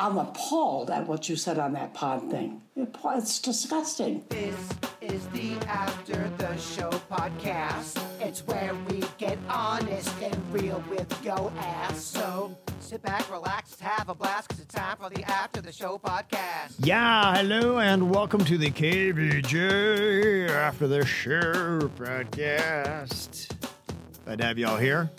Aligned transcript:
I'm 0.00 0.16
appalled 0.16 0.90
at 0.90 1.08
what 1.08 1.28
you 1.28 1.34
said 1.34 1.58
on 1.58 1.72
that 1.72 1.92
pod 1.92 2.30
thing. 2.30 2.62
It's 2.76 3.40
disgusting. 3.40 4.22
This 4.28 4.54
is 5.00 5.26
the 5.30 5.54
After 5.66 6.30
the 6.38 6.56
Show 6.56 6.90
podcast. 7.10 8.00
It's 8.20 8.46
where 8.46 8.76
we 8.88 9.02
get 9.18 9.36
honest 9.48 10.14
and 10.22 10.40
real 10.52 10.84
with 10.88 11.24
yo 11.24 11.52
ass. 11.58 12.00
So 12.00 12.56
sit 12.78 13.02
back, 13.02 13.28
relax, 13.28 13.80
have 13.80 14.08
a 14.08 14.14
blast, 14.14 14.46
because 14.46 14.62
it's 14.62 14.72
time 14.72 14.98
for 14.98 15.10
the 15.10 15.24
After 15.24 15.60
the 15.60 15.72
Show 15.72 15.98
podcast. 15.98 16.74
Yeah, 16.78 17.34
hello 17.34 17.80
and 17.80 18.08
welcome 18.08 18.44
to 18.44 18.56
the 18.56 18.70
KVJ 18.70 20.48
After 20.48 20.86
the 20.86 21.04
Show 21.04 21.90
podcast. 21.98 23.50
Glad 24.24 24.38
to 24.38 24.44
have 24.44 24.58
y'all 24.58 24.76
here. 24.76 25.10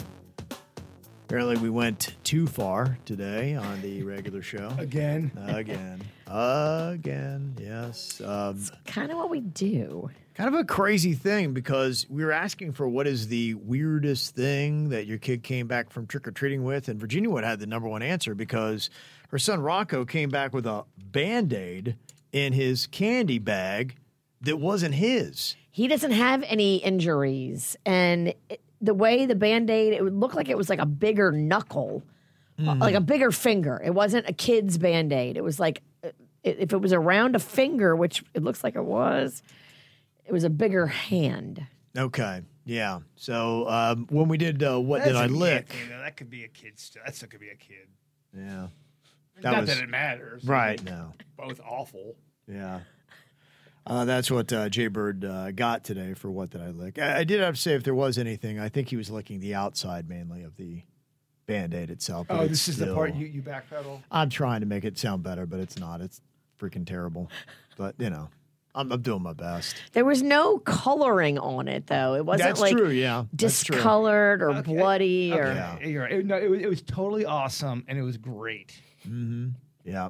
Apparently, 1.29 1.57
we 1.57 1.69
went 1.69 2.15
too 2.23 2.47
far 2.47 2.97
today 3.05 3.53
on 3.53 3.83
the 3.83 4.01
regular 4.01 4.41
show. 4.41 4.73
Again. 4.79 5.29
Again. 5.45 6.01
Again. 6.25 7.55
Yes. 7.61 8.19
Um, 8.19 8.59
kind 8.87 9.11
of 9.11 9.17
what 9.19 9.29
we 9.29 9.39
do. 9.41 10.09
kind 10.33 10.51
of 10.51 10.59
a 10.59 10.63
crazy 10.63 11.13
thing 11.13 11.53
because 11.53 12.07
we 12.09 12.25
were 12.25 12.31
asking 12.31 12.71
for 12.73 12.89
what 12.89 13.05
is 13.05 13.27
the 13.27 13.53
weirdest 13.53 14.35
thing 14.35 14.89
that 14.89 15.05
your 15.05 15.19
kid 15.19 15.43
came 15.43 15.67
back 15.67 15.91
from 15.91 16.07
trick 16.07 16.27
or 16.27 16.31
treating 16.31 16.63
with, 16.63 16.87
and 16.87 16.99
Virginia 16.99 17.29
Wood 17.29 17.43
had 17.43 17.59
the 17.59 17.67
number 17.67 17.87
one 17.87 18.01
answer 18.01 18.33
because 18.33 18.89
her 19.29 19.37
son 19.37 19.61
Rocco 19.61 20.05
came 20.05 20.29
back 20.29 20.51
with 20.51 20.65
a 20.65 20.83
band 20.97 21.53
aid 21.53 21.95
in 22.31 22.53
his 22.53 22.87
candy 22.87 23.37
bag 23.37 23.97
that 24.41 24.57
wasn't 24.57 24.95
his. 24.95 25.55
He 25.69 25.87
doesn't 25.87 26.13
have 26.13 26.41
any 26.47 26.77
injuries, 26.77 27.77
and 27.85 28.29
it, 28.49 28.61
the 28.81 28.93
way 28.93 29.25
the 29.25 29.35
band 29.35 29.69
aid, 29.69 29.93
it 29.93 30.03
would 30.03 30.15
look 30.15 30.33
like 30.35 30.49
it 30.49 30.57
was 30.57 30.69
like 30.69 30.79
a 30.79 30.85
bigger 30.85 31.31
knuckle, 31.31 32.03
uh, 32.65 32.75
like 32.75 32.95
a 32.95 33.01
bigger 33.01 33.31
finger. 33.31 33.81
It 33.83 33.93
wasn't 33.93 34.27
a 34.27 34.33
kid's 34.33 34.77
band 34.77 35.11
aid. 35.13 35.37
It 35.37 35.43
was 35.43 35.59
like 35.59 35.81
uh, 36.03 36.09
if 36.43 36.71
it 36.73 36.81
was 36.81 36.93
around 36.93 37.35
a 37.35 37.39
finger, 37.39 37.95
which 37.95 38.23
it 38.33 38.43
looks 38.43 38.63
like 38.63 38.75
it 38.75 38.85
was, 38.85 39.41
it 40.25 40.31
was 40.31 40.43
a 40.43 40.49
bigger 40.49 40.87
hand. 40.87 41.65
Okay. 41.97 42.41
Yeah. 42.65 42.99
So 43.15 43.67
um, 43.67 44.07
when 44.09 44.27
we 44.27 44.37
did 44.37 44.61
uh, 44.63 44.79
What 44.79 45.03
Did 45.03 45.15
I 45.15 45.21
That's 45.21 45.33
Lick? 45.33 45.69
kid. 45.69 45.89
That 45.89 46.15
could 46.17 46.29
be 46.29 46.43
a 46.43 46.47
kid. 46.47 46.79
Still. 46.79 47.01
That 47.05 47.15
still 47.15 47.27
could 47.29 47.39
be 47.39 47.49
a 47.49 47.55
kid. 47.55 47.87
Yeah. 48.37 48.67
Not 49.41 49.61
was- 49.61 49.69
that 49.69 49.83
it 49.83 49.89
matters. 49.89 50.43
Right. 50.45 50.81
No. 50.83 51.13
Both 51.37 51.59
awful. 51.67 52.15
Yeah. 52.47 52.81
Uh, 53.87 54.05
that's 54.05 54.29
what 54.29 54.51
uh, 54.53 54.69
Jay 54.69 54.87
Bird 54.87 55.25
uh, 55.25 55.51
got 55.51 55.83
today 55.83 56.13
for 56.13 56.29
what 56.29 56.51
did 56.51 56.61
I 56.61 56.69
lick. 56.69 56.99
I, 56.99 57.19
I 57.19 57.23
did 57.23 57.39
have 57.39 57.55
to 57.55 57.61
say 57.61 57.73
if 57.73 57.83
there 57.83 57.95
was 57.95 58.17
anything, 58.17 58.59
I 58.59 58.69
think 58.69 58.89
he 58.89 58.95
was 58.95 59.09
licking 59.09 59.39
the 59.39 59.55
outside 59.55 60.07
mainly 60.07 60.43
of 60.43 60.55
the 60.57 60.83
band 61.47 61.73
aid 61.73 61.89
itself. 61.89 62.27
Oh, 62.29 62.41
it's 62.41 62.49
this 62.51 62.67
is 62.67 62.77
the 62.77 62.93
part 62.93 63.15
you, 63.15 63.25
you 63.25 63.41
backpedal. 63.41 64.01
I'm 64.11 64.29
trying 64.29 64.59
to 64.59 64.67
make 64.67 64.85
it 64.85 64.97
sound 64.99 65.23
better, 65.23 65.45
but 65.47 65.59
it's 65.59 65.79
not. 65.79 66.01
It's 66.01 66.21
freaking 66.59 66.85
terrible. 66.85 67.31
But 67.77 67.95
you 67.97 68.09
know, 68.11 68.29
I'm, 68.75 68.91
I'm 68.91 69.01
doing 69.01 69.23
my 69.23 69.33
best. 69.33 69.75
There 69.93 70.05
was 70.05 70.21
no 70.21 70.59
coloring 70.59 71.39
on 71.39 71.67
it, 71.67 71.87
though. 71.87 72.13
It 72.13 72.25
wasn't 72.25 72.49
That's 72.49 72.59
like 72.59 72.77
true. 72.77 72.89
Yeah, 72.89 73.25
that's 73.33 73.63
true. 73.63 73.75
discolored 73.75 74.43
or 74.43 74.51
Okay. 74.51 74.73
bloody 74.73 75.33
or. 75.33 75.45
Yeah. 75.53 75.79
You're 75.79 76.03
right. 76.03 76.11
It, 76.11 76.25
no, 76.25 76.37
it, 76.37 76.49
was, 76.49 76.59
it 76.59 76.69
was 76.69 76.81
totally 76.83 77.25
awesome 77.25 77.83
and 77.87 77.97
it 77.97 78.03
was 78.03 78.17
great. 78.17 78.79
Yeah. 79.83 80.09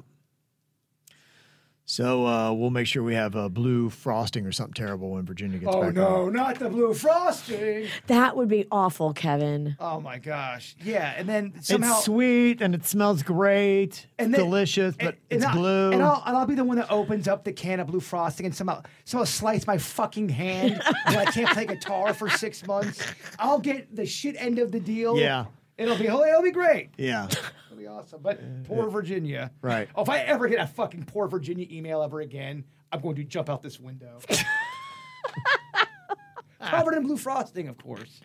So 1.92 2.24
uh, 2.24 2.52
we'll 2.52 2.70
make 2.70 2.86
sure 2.86 3.02
we 3.02 3.16
have 3.16 3.34
uh, 3.34 3.48
blue 3.48 3.90
frosting 3.90 4.46
or 4.46 4.52
something 4.52 4.74
terrible 4.74 5.10
when 5.10 5.24
Virginia 5.26 5.58
gets 5.58 5.74
Oh 5.74 5.82
back. 5.82 5.94
no, 5.94 6.26
on. 6.26 6.32
not 6.32 6.56
the 6.60 6.68
blue 6.70 6.94
frosting. 6.94 7.88
That 8.06 8.36
would 8.36 8.46
be 8.46 8.64
awful, 8.70 9.12
Kevin. 9.12 9.74
Oh 9.80 10.00
my 10.00 10.18
gosh. 10.18 10.76
Yeah, 10.84 11.12
and 11.16 11.28
then 11.28 11.54
somehow 11.60 11.96
it's 11.96 12.04
sweet 12.04 12.60
and 12.62 12.76
it 12.76 12.86
smells 12.86 13.24
great. 13.24 14.06
and 14.20 14.28
it's 14.32 14.38
then- 14.38 14.46
delicious, 14.46 14.94
but 14.94 15.06
and- 15.06 15.16
it's 15.30 15.44
and 15.44 15.52
I- 15.52 15.56
blue. 15.56 15.90
And 15.90 16.00
I'll, 16.04 16.22
and 16.24 16.36
I'll 16.36 16.46
be 16.46 16.54
the 16.54 16.62
one 16.62 16.76
that 16.76 16.92
opens 16.92 17.26
up 17.26 17.42
the 17.42 17.52
can 17.52 17.80
of 17.80 17.88
blue 17.88 17.98
frosting 17.98 18.46
and 18.46 18.54
somehow 18.54 18.82
somehow 19.04 19.24
slice 19.24 19.66
my 19.66 19.76
fucking 19.76 20.28
hand 20.28 20.80
when 21.08 21.18
I 21.18 21.24
can't 21.24 21.50
play 21.50 21.66
guitar 21.66 22.14
for 22.14 22.30
six 22.30 22.64
months. 22.68 23.04
I'll 23.40 23.58
get 23.58 23.96
the 23.96 24.06
shit 24.06 24.36
end 24.38 24.60
of 24.60 24.70
the 24.70 24.78
deal. 24.78 25.18
Yeah. 25.18 25.46
It'll 25.76 25.96
be 25.98 26.06
it'll 26.06 26.42
be 26.42 26.52
great. 26.52 26.90
yeah. 26.98 27.26
It'll 27.80 27.94
be 27.94 27.98
awesome. 28.00 28.20
But 28.22 28.40
poor 28.64 28.88
Virginia. 28.90 29.50
Right. 29.62 29.88
Oh, 29.94 30.02
if 30.02 30.08
I 30.08 30.18
ever 30.18 30.48
get 30.48 30.60
a 30.60 30.66
fucking 30.66 31.04
poor 31.04 31.26
Virginia 31.28 31.66
email 31.70 32.02
ever 32.02 32.20
again, 32.20 32.64
I'm 32.92 33.00
going 33.00 33.16
to 33.16 33.24
jump 33.24 33.48
out 33.48 33.62
this 33.62 33.80
window. 33.80 34.18
Covered 36.60 36.94
in 36.94 37.02
blue 37.04 37.16
frosting, 37.16 37.68
of 37.68 37.78
course. 37.78 38.20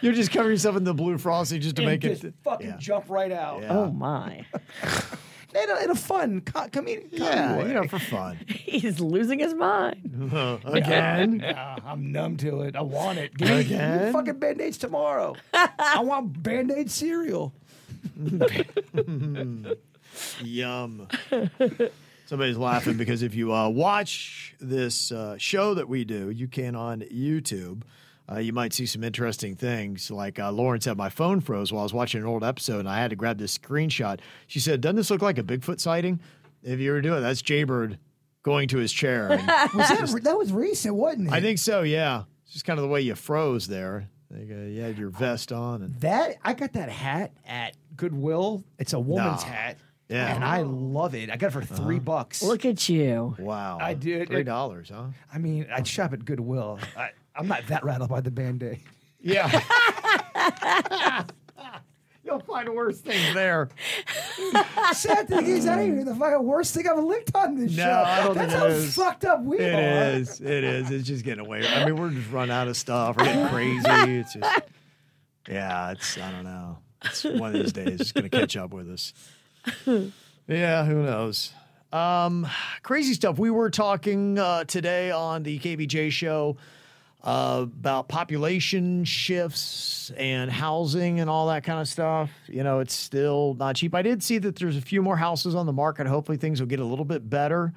You're 0.00 0.12
just 0.14 0.32
covering 0.32 0.52
yourself 0.54 0.76
in 0.76 0.84
the 0.84 0.94
blue 0.94 1.16
frosting 1.16 1.60
just 1.60 1.76
to 1.76 1.82
And 1.82 1.90
make 1.90 2.00
just 2.00 2.24
it. 2.24 2.34
fucking 2.42 2.66
yeah. 2.68 2.76
jump 2.78 3.08
right 3.08 3.30
out. 3.30 3.62
Yeah. 3.62 3.78
Oh 3.78 3.90
my. 3.90 4.44
In 5.54 5.68
a, 5.70 5.84
in 5.84 5.90
a 5.90 5.94
fun 5.94 6.40
co- 6.40 6.66
comedic 6.68 7.08
Yeah, 7.10 7.48
comedy 7.48 7.68
you 7.68 7.74
know, 7.74 7.82
way. 7.82 7.86
for 7.88 7.98
fun. 7.98 8.38
He's 8.46 9.00
losing 9.00 9.38
his 9.38 9.52
mind. 9.52 10.30
Again. 10.64 11.40
Yeah, 11.44 11.76
I'm 11.84 12.10
numb 12.10 12.38
to 12.38 12.62
it. 12.62 12.74
I 12.74 12.80
want 12.80 13.18
it. 13.18 13.36
Give 13.36 13.50
me, 13.50 13.56
give 13.58 13.72
me 13.72 13.76
Again? 13.76 14.12
fucking 14.14 14.38
band-aids 14.38 14.78
tomorrow. 14.78 15.36
I 15.52 16.00
want 16.04 16.42
band-aid 16.42 16.90
cereal. 16.90 17.52
Yum. 20.42 21.08
Somebody's 22.26 22.56
laughing 22.56 22.96
because 22.96 23.22
if 23.22 23.34
you 23.34 23.52
uh, 23.52 23.68
watch 23.68 24.54
this 24.60 25.12
uh, 25.12 25.36
show 25.38 25.74
that 25.74 25.88
we 25.88 26.04
do, 26.04 26.30
you 26.30 26.48
can 26.48 26.74
on 26.74 27.00
YouTube. 27.02 27.82
Uh, 28.30 28.38
you 28.38 28.52
might 28.52 28.72
see 28.72 28.86
some 28.86 29.02
interesting 29.04 29.56
things. 29.56 30.10
Like 30.10 30.38
uh, 30.38 30.50
Lauren 30.52 30.80
said, 30.80 30.96
my 30.96 31.08
phone 31.08 31.40
froze 31.40 31.72
while 31.72 31.80
I 31.80 31.82
was 31.82 31.92
watching 31.92 32.20
an 32.20 32.26
old 32.26 32.44
episode, 32.44 32.78
and 32.80 32.88
I 32.88 32.98
had 32.98 33.10
to 33.10 33.16
grab 33.16 33.36
this 33.38 33.58
screenshot. 33.58 34.20
She 34.46 34.60
said, 34.60 34.80
"Doesn't 34.80 34.96
this 34.96 35.10
look 35.10 35.20
like 35.22 35.38
a 35.38 35.42
Bigfoot 35.42 35.80
sighting?" 35.80 36.20
If 36.62 36.78
you 36.78 36.92
were 36.92 37.00
doing, 37.00 37.18
it, 37.18 37.22
that's 37.22 37.42
Jaybird 37.42 37.98
going 38.44 38.68
to 38.68 38.78
his 38.78 38.92
chair. 38.92 39.32
And 39.32 39.46
Was 39.74 39.88
that, 39.88 40.20
that 40.22 40.38
was 40.38 40.52
recent, 40.52 40.94
wasn't 40.94 41.28
it? 41.28 41.32
I 41.32 41.40
think 41.40 41.58
so. 41.58 41.82
Yeah, 41.82 42.22
it's 42.44 42.52
just 42.52 42.64
kind 42.64 42.78
of 42.78 42.82
the 42.82 42.88
way 42.88 43.00
you 43.00 43.14
froze 43.16 43.66
there. 43.66 44.08
Like, 44.32 44.50
uh, 44.50 44.62
you 44.62 44.80
had 44.80 44.96
your 44.98 45.10
vest 45.10 45.52
on, 45.52 45.82
and 45.82 45.94
that 46.00 46.36
I 46.42 46.54
got 46.54 46.72
that 46.72 46.88
hat 46.88 47.32
at 47.46 47.76
Goodwill. 47.96 48.64
It's 48.78 48.92
a 48.94 48.98
woman's 49.00 49.42
No. 49.44 49.48
hat. 49.50 49.76
Yeah. 50.08 50.24
Uh-huh. 50.24 50.34
And 50.34 50.44
I 50.44 50.62
love 50.62 51.14
it. 51.14 51.30
I 51.30 51.36
got 51.36 51.48
it 51.48 51.50
for 51.52 51.62
3 51.62 51.98
bucks. 51.98 52.42
Look 52.42 52.64
at 52.64 52.88
you. 52.88 53.34
wow, 53.38 53.78
I 53.80 53.94
did- 53.94 54.28
three 54.28 54.42
dollars, 54.42 54.90
huh? 54.92 55.04
I 55.32 55.38
mean, 55.38 55.66
I'd 55.74 55.86
shop 55.86 56.12
at 56.12 56.24
Goodwill. 56.24 56.78
I, 56.96 57.10
I'm 57.36 57.46
not 57.48 57.66
that 57.68 57.84
rattled 57.84 58.10
by 58.10 58.20
the 58.20 58.30
band-aid. 58.30 58.80
Yeah. 59.20 59.48
You'll 62.32 62.40
find 62.40 62.68
worse 62.74 63.00
things 63.00 63.34
there. 63.34 63.68
Sad 64.92 65.28
thing 65.28 65.46
is, 65.46 65.64
that 65.64 65.78
ain't 65.78 65.92
even 65.94 66.04
the 66.06 66.14
fucking 66.14 66.44
worst 66.46 66.74
thing 66.74 66.88
I've 66.88 67.02
licked 67.02 67.34
on 67.34 67.56
this 67.56 67.76
No, 67.76 67.82
show. 67.84 67.90
I 68.06 68.24
don't 68.24 68.34
That's 68.34 68.52
think 68.52 68.62
how 68.62 68.66
it 68.66 68.72
is. 68.72 68.94
fucked 68.94 69.24
up 69.24 69.42
we 69.42 69.58
It 69.58 69.74
are. 69.74 70.16
is. 70.18 70.40
It 70.40 70.64
is. 70.64 70.90
It's 70.90 71.06
just 71.06 71.24
getting 71.24 71.44
away. 71.44 71.66
I 71.66 71.84
mean, 71.84 71.96
we're 71.96 72.10
just 72.10 72.30
run 72.30 72.50
out 72.50 72.68
of 72.68 72.76
stuff. 72.76 73.16
We're 73.16 73.24
getting 73.24 73.48
crazy. 73.48 73.82
It's 74.20 74.34
just, 74.34 74.62
yeah. 75.48 75.90
It's. 75.92 76.18
I 76.18 76.30
don't 76.32 76.44
know. 76.44 76.78
It's 77.04 77.24
one 77.24 77.54
of 77.54 77.62
these 77.62 77.72
days. 77.72 78.00
It's 78.00 78.12
going 78.12 78.28
to 78.28 78.30
catch 78.30 78.56
up 78.56 78.72
with 78.72 78.88
us. 78.90 79.12
Yeah. 80.46 80.84
Who 80.84 81.02
knows? 81.02 81.52
Um, 81.92 82.46
crazy 82.82 83.14
stuff. 83.14 83.38
We 83.38 83.50
were 83.50 83.68
talking 83.70 84.38
uh, 84.38 84.64
today 84.64 85.10
on 85.10 85.42
the 85.42 85.58
KVJ 85.58 86.10
show 86.12 86.56
uh, 87.24 87.60
about 87.62 88.08
population 88.08 89.04
shifts 89.04 90.10
and 90.16 90.50
housing 90.50 91.20
and 91.20 91.30
all 91.30 91.46
that 91.48 91.62
kind 91.64 91.80
of 91.80 91.86
stuff. 91.86 92.30
You 92.48 92.64
know, 92.64 92.80
it's 92.80 92.94
still 92.94 93.54
not 93.58 93.76
cheap. 93.76 93.94
I 93.94 94.02
did 94.02 94.22
see 94.22 94.38
that 94.38 94.56
there's 94.56 94.76
a 94.76 94.80
few 94.80 95.02
more 95.02 95.16
houses 95.16 95.54
on 95.54 95.66
the 95.66 95.72
market. 95.72 96.06
Hopefully, 96.06 96.38
things 96.38 96.60
will 96.60 96.68
get 96.68 96.80
a 96.80 96.84
little 96.84 97.04
bit 97.04 97.28
better. 97.28 97.72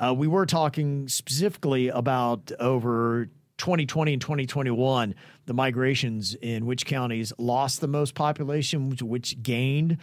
Uh, 0.00 0.14
we 0.16 0.26
were 0.26 0.46
talking 0.46 1.08
specifically 1.08 1.88
about 1.88 2.52
over 2.60 3.28
2020 3.58 4.12
and 4.14 4.22
2021, 4.22 5.14
the 5.46 5.54
migrations 5.54 6.34
in 6.36 6.64
which 6.64 6.86
counties 6.86 7.32
lost 7.36 7.80
the 7.80 7.88
most 7.88 8.14
population, 8.14 8.88
which, 8.90 9.02
which 9.02 9.42
gained. 9.42 9.98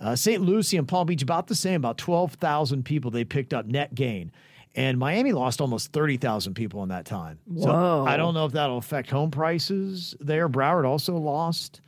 Uh, 0.00 0.16
St. 0.16 0.42
Lucie 0.42 0.76
and 0.76 0.88
Palm 0.88 1.06
Beach, 1.06 1.22
about 1.22 1.46
the 1.46 1.54
same, 1.54 1.76
about 1.76 1.98
12,000 1.98 2.84
people 2.84 3.10
they 3.10 3.24
picked 3.24 3.54
up 3.54 3.66
net 3.66 3.94
gain. 3.94 4.32
And 4.76 4.98
Miami 4.98 5.32
lost 5.32 5.60
almost 5.60 5.92
30,000 5.92 6.54
people 6.54 6.82
in 6.82 6.88
that 6.88 7.04
time. 7.04 7.38
So 7.60 8.04
I 8.06 8.16
don't 8.16 8.34
know 8.34 8.44
if 8.44 8.52
that'll 8.52 8.78
affect 8.78 9.08
home 9.10 9.30
prices 9.30 10.16
there. 10.18 10.48
Broward 10.48 10.84
also 10.84 11.16
lost 11.16 11.80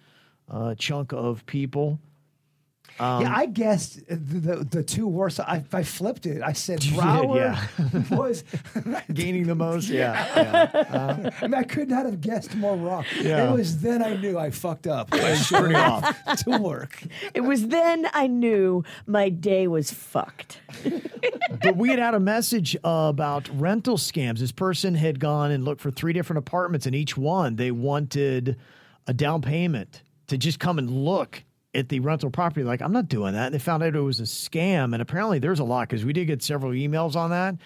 a 0.49 0.77
chunk 0.77 1.13
of 1.13 1.45
people. 1.47 1.99
Yeah, 2.99 3.33
I 3.35 3.47
guessed 3.47 4.07
the, 4.09 4.17
the, 4.17 4.57
the 4.65 4.83
two 4.83 5.07
worst. 5.07 5.41
I, 5.41 5.65
I 5.73 5.83
flipped 5.83 6.27
it. 6.27 6.43
I 6.43 6.53
said 6.53 6.81
did, 6.81 6.95
yeah. 6.95 7.67
was. 8.11 8.45
Gaining 9.13 9.47
the 9.47 9.55
most. 9.55 9.89
Yeah. 9.89 10.13
yeah. 10.37 11.31
I 11.41 11.47
mean, 11.47 11.55
I 11.55 11.63
could 11.63 11.89
not 11.89 12.07
have 12.07 12.21
guessed 12.21 12.55
more 12.57 12.77
wrong. 12.77 13.05
Yeah. 13.21 13.51
It 13.51 13.57
was 13.57 13.81
then 13.81 14.03
I 14.03 14.17
knew 14.17 14.39
I 14.39 14.51
fucked 14.51 14.87
up. 14.87 15.13
I 15.13 15.33
It's 15.33 15.47
should 15.47 15.59
pretty 15.61 15.75
off. 15.75 16.17
to 16.45 16.59
work. 16.59 17.03
It 17.35 17.43
was 17.43 17.69
then 17.69 18.09
I 18.13 18.27
knew 18.27 18.85
my 19.07 19.29
day 19.29 19.67
was 19.69 19.91
fucked. 19.91 20.61
but 21.63 21.77
we 21.77 21.91
had 21.91 21.99
had 21.99 22.15
a 22.15 22.21
message 22.21 22.77
uh, 22.77 23.09
about 23.11 23.49
rental 23.59 23.97
scams. 23.97 24.39
This 24.39 24.53
person 24.53 24.95
had 24.95 25.21
gone 25.21 25.51
and 25.51 25.65
looked 25.65 25.81
for 25.81 25.91
three 25.91 26.13
different 26.13 26.39
apartments, 26.39 26.87
and 26.87 26.95
each 26.95 27.17
one 27.17 27.57
they 27.57 27.71
wanted 27.71 28.57
a 29.07 29.15
down 29.15 29.43
payment 29.43 30.03
to 30.29 30.37
just 30.37 30.59
come 30.59 30.79
and 30.79 30.91
look 30.91 31.43
at 31.77 31.89
the 31.89 32.01
rental 32.01 32.31
property. 32.31 32.65
Like, 32.65 32.81
I'm 32.81 32.93
not 32.93 33.09
doing 33.09 33.35
that. 33.35 33.47
And 33.47 33.55
they 33.55 33.59
found 33.59 33.83
out 33.83 33.95
it 33.95 34.01
was 34.01 34.21
a 34.21 34.25
scam. 34.25 34.93
And 34.93 35.03
apparently, 35.03 35.39
there's 35.39 35.61
a 35.61 35.65
lot 35.65 35.89
because 35.89 36.05
we 36.05 36.13
did 36.13 36.27
get 36.27 36.43
several 36.43 36.73
emails 36.73 37.15
on 37.15 37.31
that. 37.31 37.57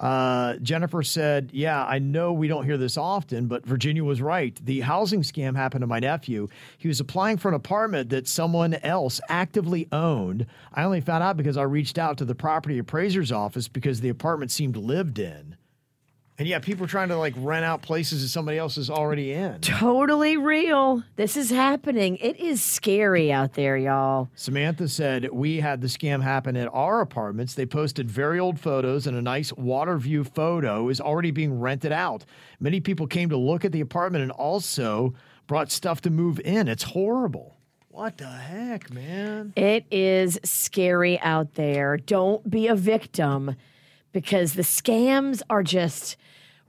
Uh, 0.00 0.56
Jennifer 0.56 1.02
said, 1.02 1.50
Yeah, 1.52 1.84
I 1.84 1.98
know 1.98 2.32
we 2.32 2.48
don't 2.48 2.64
hear 2.64 2.78
this 2.78 2.96
often, 2.96 3.48
but 3.48 3.66
Virginia 3.66 4.02
was 4.02 4.22
right. 4.22 4.58
The 4.64 4.80
housing 4.80 5.20
scam 5.20 5.54
happened 5.54 5.82
to 5.82 5.86
my 5.86 6.00
nephew. 6.00 6.48
He 6.78 6.88
was 6.88 7.00
applying 7.00 7.36
for 7.36 7.48
an 7.48 7.54
apartment 7.54 8.08
that 8.08 8.26
someone 8.26 8.74
else 8.74 9.20
actively 9.28 9.88
owned. 9.92 10.46
I 10.72 10.84
only 10.84 11.02
found 11.02 11.22
out 11.22 11.36
because 11.36 11.58
I 11.58 11.64
reached 11.64 11.98
out 11.98 12.16
to 12.18 12.24
the 12.24 12.34
property 12.34 12.78
appraiser's 12.78 13.30
office 13.30 13.68
because 13.68 14.00
the 14.00 14.08
apartment 14.08 14.50
seemed 14.50 14.76
lived 14.76 15.18
in. 15.18 15.56
And 16.40 16.48
yeah, 16.48 16.58
people 16.58 16.86
are 16.86 16.88
trying 16.88 17.10
to 17.10 17.18
like 17.18 17.34
rent 17.36 17.66
out 17.66 17.82
places 17.82 18.22
that 18.22 18.28
somebody 18.28 18.56
else 18.56 18.78
is 18.78 18.88
already 18.88 19.34
in. 19.34 19.60
Totally 19.60 20.38
real. 20.38 21.02
This 21.16 21.36
is 21.36 21.50
happening. 21.50 22.16
It 22.16 22.40
is 22.40 22.62
scary 22.62 23.30
out 23.30 23.52
there, 23.52 23.76
y'all. 23.76 24.30
Samantha 24.34 24.88
said, 24.88 25.28
We 25.32 25.60
had 25.60 25.82
the 25.82 25.86
scam 25.86 26.22
happen 26.22 26.56
at 26.56 26.72
our 26.72 27.02
apartments. 27.02 27.52
They 27.52 27.66
posted 27.66 28.10
very 28.10 28.40
old 28.40 28.58
photos, 28.58 29.06
and 29.06 29.18
a 29.18 29.20
nice 29.20 29.52
water 29.52 29.98
view 29.98 30.24
photo 30.24 30.88
is 30.88 30.98
already 30.98 31.30
being 31.30 31.60
rented 31.60 31.92
out. 31.92 32.24
Many 32.58 32.80
people 32.80 33.06
came 33.06 33.28
to 33.28 33.36
look 33.36 33.66
at 33.66 33.72
the 33.72 33.82
apartment 33.82 34.22
and 34.22 34.32
also 34.32 35.12
brought 35.46 35.70
stuff 35.70 36.00
to 36.00 36.10
move 36.10 36.40
in. 36.40 36.68
It's 36.68 36.84
horrible. 36.84 37.58
What 37.90 38.16
the 38.16 38.28
heck, 38.28 38.90
man? 38.90 39.52
It 39.56 39.84
is 39.90 40.40
scary 40.42 41.20
out 41.20 41.56
there. 41.56 41.98
Don't 41.98 42.48
be 42.48 42.66
a 42.66 42.74
victim 42.74 43.56
because 44.12 44.54
the 44.54 44.62
scams 44.62 45.42
are 45.50 45.62
just 45.62 46.16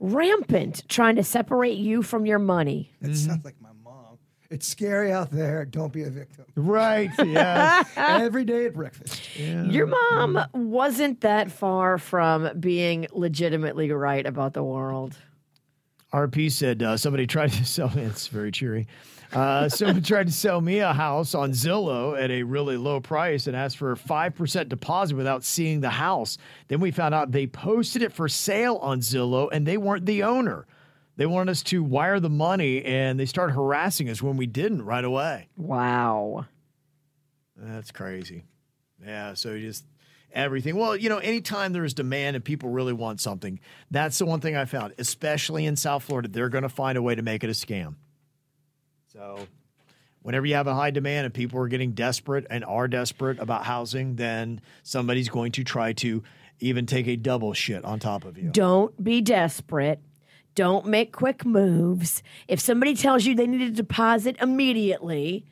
rampant 0.00 0.82
trying 0.88 1.16
to 1.16 1.24
separate 1.24 1.78
you 1.78 2.02
from 2.02 2.26
your 2.26 2.38
money. 2.38 2.92
That 3.00 3.14
sounds 3.16 3.44
like 3.44 3.54
my 3.60 3.68
mom. 3.84 4.18
It's 4.50 4.66
scary 4.68 5.10
out 5.12 5.30
there. 5.30 5.64
Don't 5.64 5.92
be 5.92 6.02
a 6.02 6.10
victim. 6.10 6.44
Right. 6.56 7.10
Yeah. 7.24 7.84
Every 7.96 8.44
day 8.44 8.66
at 8.66 8.74
breakfast. 8.74 9.20
Your 9.38 9.86
mom 9.86 10.44
wasn't 10.52 11.22
that 11.22 11.50
far 11.50 11.96
from 11.98 12.58
being 12.60 13.06
legitimately 13.12 13.90
right 13.92 14.26
about 14.26 14.52
the 14.52 14.62
world. 14.62 15.16
RP 16.12 16.52
said 16.52 16.82
uh, 16.82 16.96
somebody 16.98 17.26
tried 17.26 17.52
to 17.52 17.64
sell 17.64 17.88
me. 17.96 18.02
It's 18.02 18.26
very 18.28 18.52
cheery. 18.52 18.86
Uh, 19.32 19.68
someone 19.68 20.02
tried 20.02 20.26
to 20.26 20.32
sell 20.32 20.60
me 20.60 20.78
a 20.78 20.92
house 20.92 21.34
on 21.34 21.52
Zillow 21.52 22.20
at 22.20 22.30
a 22.30 22.42
really 22.42 22.76
low 22.76 23.00
price 23.00 23.46
and 23.46 23.56
asked 23.56 23.78
for 23.78 23.92
a 23.92 23.96
5% 23.96 24.68
deposit 24.68 25.16
without 25.16 25.44
seeing 25.44 25.80
the 25.80 25.90
house. 25.90 26.38
Then 26.68 26.80
we 26.80 26.90
found 26.90 27.14
out 27.14 27.32
they 27.32 27.46
posted 27.46 28.02
it 28.02 28.12
for 28.12 28.28
sale 28.28 28.76
on 28.76 29.00
Zillow 29.00 29.48
and 29.52 29.66
they 29.66 29.76
weren't 29.76 30.06
the 30.06 30.22
owner. 30.22 30.66
They 31.16 31.26
wanted 31.26 31.50
us 31.50 31.62
to 31.64 31.82
wire 31.82 32.20
the 32.20 32.30
money 32.30 32.84
and 32.84 33.18
they 33.18 33.26
started 33.26 33.52
harassing 33.52 34.08
us 34.08 34.22
when 34.22 34.36
we 34.36 34.46
didn't 34.46 34.82
right 34.82 35.04
away. 35.04 35.48
Wow. 35.56 36.46
That's 37.56 37.90
crazy. 37.90 38.44
Yeah, 39.04 39.34
so 39.34 39.52
you 39.52 39.66
just 39.68 39.84
everything. 40.32 40.76
Well, 40.76 40.96
you 40.96 41.08
know, 41.08 41.18
anytime 41.18 41.72
there's 41.72 41.94
demand 41.94 42.36
and 42.36 42.44
people 42.44 42.70
really 42.70 42.92
want 42.92 43.20
something, 43.20 43.60
that's 43.90 44.18
the 44.18 44.26
one 44.26 44.40
thing 44.40 44.56
I 44.56 44.64
found, 44.64 44.94
especially 44.98 45.66
in 45.66 45.76
South 45.76 46.04
Florida, 46.04 46.28
they're 46.28 46.48
going 46.48 46.62
to 46.62 46.68
find 46.68 46.96
a 46.96 47.02
way 47.02 47.14
to 47.14 47.22
make 47.22 47.44
it 47.44 47.50
a 47.50 47.52
scam. 47.52 47.96
So, 49.12 49.46
whenever 50.22 50.46
you 50.46 50.54
have 50.54 50.66
a 50.66 50.74
high 50.74 50.90
demand 50.90 51.26
and 51.26 51.34
people 51.34 51.60
are 51.60 51.68
getting 51.68 51.92
desperate 51.92 52.46
and 52.48 52.64
are 52.64 52.88
desperate 52.88 53.38
about 53.38 53.64
housing, 53.64 54.16
then 54.16 54.62
somebody's 54.82 55.28
going 55.28 55.52
to 55.52 55.64
try 55.64 55.92
to 55.94 56.22
even 56.60 56.86
take 56.86 57.06
a 57.08 57.16
double 57.16 57.52
shit 57.52 57.84
on 57.84 57.98
top 57.98 58.24
of 58.24 58.38
you. 58.38 58.48
Don't 58.50 59.02
be 59.02 59.20
desperate. 59.20 60.00
Don't 60.54 60.86
make 60.86 61.12
quick 61.12 61.44
moves. 61.44 62.22
If 62.48 62.58
somebody 62.58 62.94
tells 62.94 63.26
you 63.26 63.34
they 63.34 63.46
need 63.46 63.60
a 63.60 63.70
deposit 63.70 64.36
immediately, 64.40 65.44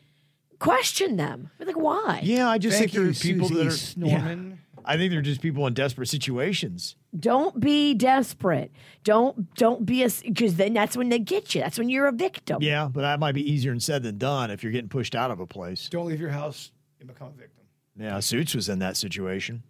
question 0.59 1.17
them. 1.17 1.51
Like, 1.59 1.77
why? 1.77 2.21
Yeah, 2.23 2.49
I 2.49 2.57
just 2.57 2.79
Thank 2.79 2.93
think 2.93 3.03
there 3.03 3.11
are 3.11 3.15
people 3.15 3.49
Susie 3.49 3.63
that 3.63 3.67
are 3.67 3.71
Snorman. 3.71 4.51
Yeah, 4.51 4.57
I 4.85 4.97
think 4.97 5.13
they're 5.13 5.23
just 5.23 5.41
people 5.41 5.67
in 5.67 5.75
desperate 5.75 6.07
situations. 6.09 6.97
Don't 7.19 7.59
be 7.59 7.95
desperate. 7.95 8.73
Don't 9.05 9.53
don't 9.55 9.85
be 9.85 10.05
a 10.05 10.09
because 10.23 10.57
then 10.57 10.75
that's 10.75 10.97
when 10.97 11.09
they 11.09 11.19
get 11.19 11.55
you. 11.55 11.61
That's 11.61 11.79
when 11.79 11.89
you're 11.89 12.07
a 12.07 12.13
victim. 12.13 12.63
Yeah, 12.63 12.89
but 12.93 13.03
that 13.03 13.21
might 13.21 13.33
be 13.35 13.51
easier 13.51 13.79
said 13.81 14.03
than 14.03 14.19
done 14.19 14.51
if 14.51 14.63
you're 14.63 14.73
getting 14.73 14.89
pushed 14.89 15.15
out 15.15 15.31
of 15.31 15.41
a 15.41 15.47
place. 15.47 15.89
Don't 15.89 16.07
leave 16.07 16.21
your 16.21 16.31
house 16.31 16.73
and 17.01 17.09
become 17.09 17.29
a 17.29 17.39
victim. 17.39 17.65
Yeah, 17.99 18.21
Suits 18.21 18.55
was 18.55 18.69
in 18.69 18.79
that 18.79 18.97
situation. 18.97 19.63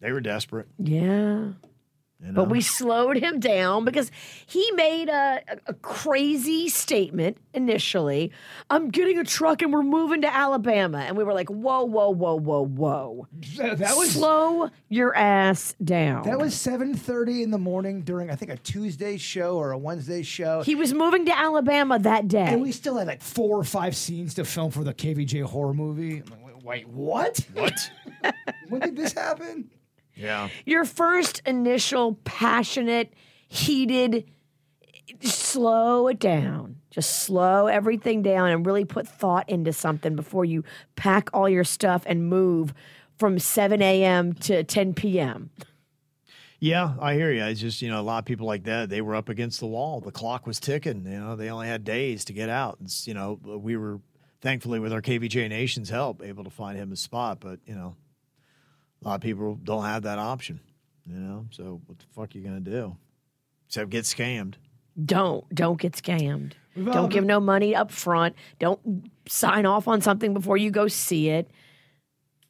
They 0.00 0.12
were 0.12 0.20
desperate. 0.20 0.68
Yeah. 0.78 1.52
You 2.24 2.32
know? 2.32 2.44
But 2.44 2.50
we 2.50 2.62
slowed 2.62 3.18
him 3.18 3.38
down 3.38 3.84
because 3.84 4.10
he 4.46 4.70
made 4.72 5.10
a, 5.10 5.42
a, 5.46 5.58
a 5.66 5.74
crazy 5.74 6.70
statement 6.70 7.36
initially. 7.52 8.32
I'm 8.70 8.88
getting 8.88 9.18
a 9.18 9.24
truck 9.24 9.60
and 9.60 9.70
we're 9.72 9.82
moving 9.82 10.22
to 10.22 10.34
Alabama. 10.34 11.00
And 11.00 11.18
we 11.18 11.24
were 11.24 11.34
like, 11.34 11.50
whoa, 11.50 11.84
whoa, 11.84 12.08
whoa, 12.08 12.36
whoa, 12.38 12.64
whoa. 12.64 13.28
That, 13.56 13.78
that 13.78 13.96
was 13.96 14.12
Slow 14.12 14.70
your 14.88 15.14
ass 15.14 15.74
down. 15.84 16.22
that 16.24 16.38
was 16.38 16.54
7:30 16.54 17.42
in 17.42 17.50
the 17.50 17.58
morning 17.58 18.02
during 18.02 18.30
I 18.30 18.36
think 18.36 18.50
a 18.50 18.56
Tuesday 18.56 19.18
show 19.18 19.56
or 19.56 19.72
a 19.72 19.78
Wednesday 19.78 20.22
show. 20.22 20.62
He 20.62 20.74
was 20.74 20.94
moving 20.94 21.26
to 21.26 21.36
Alabama 21.36 21.98
that 21.98 22.28
day. 22.28 22.46
and 22.46 22.62
we 22.62 22.72
still 22.72 22.96
had 22.96 23.06
like 23.06 23.22
four 23.22 23.58
or 23.58 23.64
five 23.64 23.94
scenes 23.94 24.34
to 24.34 24.44
film 24.44 24.70
for 24.70 24.82
the 24.82 24.94
KVJ 24.94 25.42
horror 25.42 25.74
movie. 25.74 26.22
I'm 26.24 26.30
like, 26.30 26.44
wait, 26.64 26.64
wait, 26.64 26.88
what? 26.88 27.38
what? 27.52 27.90
when 28.68 28.80
did 28.80 28.96
this 28.96 29.12
happen? 29.12 29.70
Yeah. 30.16 30.48
Your 30.64 30.84
first 30.84 31.42
initial 31.46 32.14
passionate, 32.24 33.12
heated, 33.48 34.30
slow 35.20 36.08
it 36.08 36.18
down. 36.18 36.76
Just 36.90 37.24
slow 37.24 37.66
everything 37.66 38.22
down 38.22 38.50
and 38.50 38.64
really 38.64 38.84
put 38.84 39.08
thought 39.08 39.48
into 39.48 39.72
something 39.72 40.14
before 40.14 40.44
you 40.44 40.62
pack 40.96 41.28
all 41.32 41.48
your 41.48 41.64
stuff 41.64 42.04
and 42.06 42.28
move 42.28 42.72
from 43.16 43.38
7 43.38 43.82
a.m. 43.82 44.32
to 44.34 44.62
10 44.62 44.94
p.m. 44.94 45.50
Yeah, 46.60 46.94
I 47.00 47.14
hear 47.14 47.32
you. 47.32 47.42
It's 47.44 47.60
just, 47.60 47.82
you 47.82 47.90
know, 47.90 48.00
a 48.00 48.02
lot 48.02 48.20
of 48.20 48.24
people 48.24 48.46
like 48.46 48.64
that, 48.64 48.88
they 48.88 49.00
were 49.00 49.14
up 49.14 49.28
against 49.28 49.60
the 49.60 49.66
wall. 49.66 50.00
The 50.00 50.12
clock 50.12 50.46
was 50.46 50.58
ticking. 50.58 51.04
You 51.04 51.18
know, 51.18 51.36
they 51.36 51.50
only 51.50 51.66
had 51.66 51.84
days 51.84 52.24
to 52.26 52.32
get 52.32 52.48
out. 52.48 52.78
It's, 52.82 53.06
you 53.06 53.14
know, 53.14 53.38
we 53.44 53.76
were 53.76 54.00
thankfully 54.40 54.78
with 54.78 54.92
our 54.92 55.02
KVJ 55.02 55.48
Nation's 55.48 55.90
help 55.90 56.22
able 56.22 56.44
to 56.44 56.50
find 56.50 56.78
him 56.78 56.92
a 56.92 56.96
spot, 56.96 57.38
but, 57.40 57.58
you 57.66 57.74
know, 57.74 57.96
a 59.04 59.08
lot 59.08 59.14
of 59.16 59.20
people 59.20 59.58
don't 59.62 59.84
have 59.84 60.02
that 60.04 60.18
option, 60.18 60.60
you 61.04 61.14
know? 61.16 61.46
So 61.50 61.80
what 61.86 61.98
the 61.98 62.04
fuck 62.14 62.34
are 62.34 62.38
you 62.38 62.44
going 62.44 62.64
to 62.64 62.70
do? 62.70 62.96
Except 63.68 63.90
get 63.90 64.04
scammed. 64.04 64.54
Don't 65.04 65.52
don't 65.54 65.80
get 65.80 65.92
scammed. 65.94 66.52
We've 66.76 66.86
Don't 66.86 67.08
give 67.08 67.22
been- 67.22 67.28
no 67.28 67.40
money 67.40 67.74
up 67.74 67.90
front. 67.90 68.34
Don't 68.58 69.10
sign 69.28 69.66
off 69.66 69.86
on 69.88 70.00
something 70.00 70.34
before 70.34 70.56
you 70.56 70.70
go 70.70 70.88
see 70.88 71.28
it. 71.30 71.50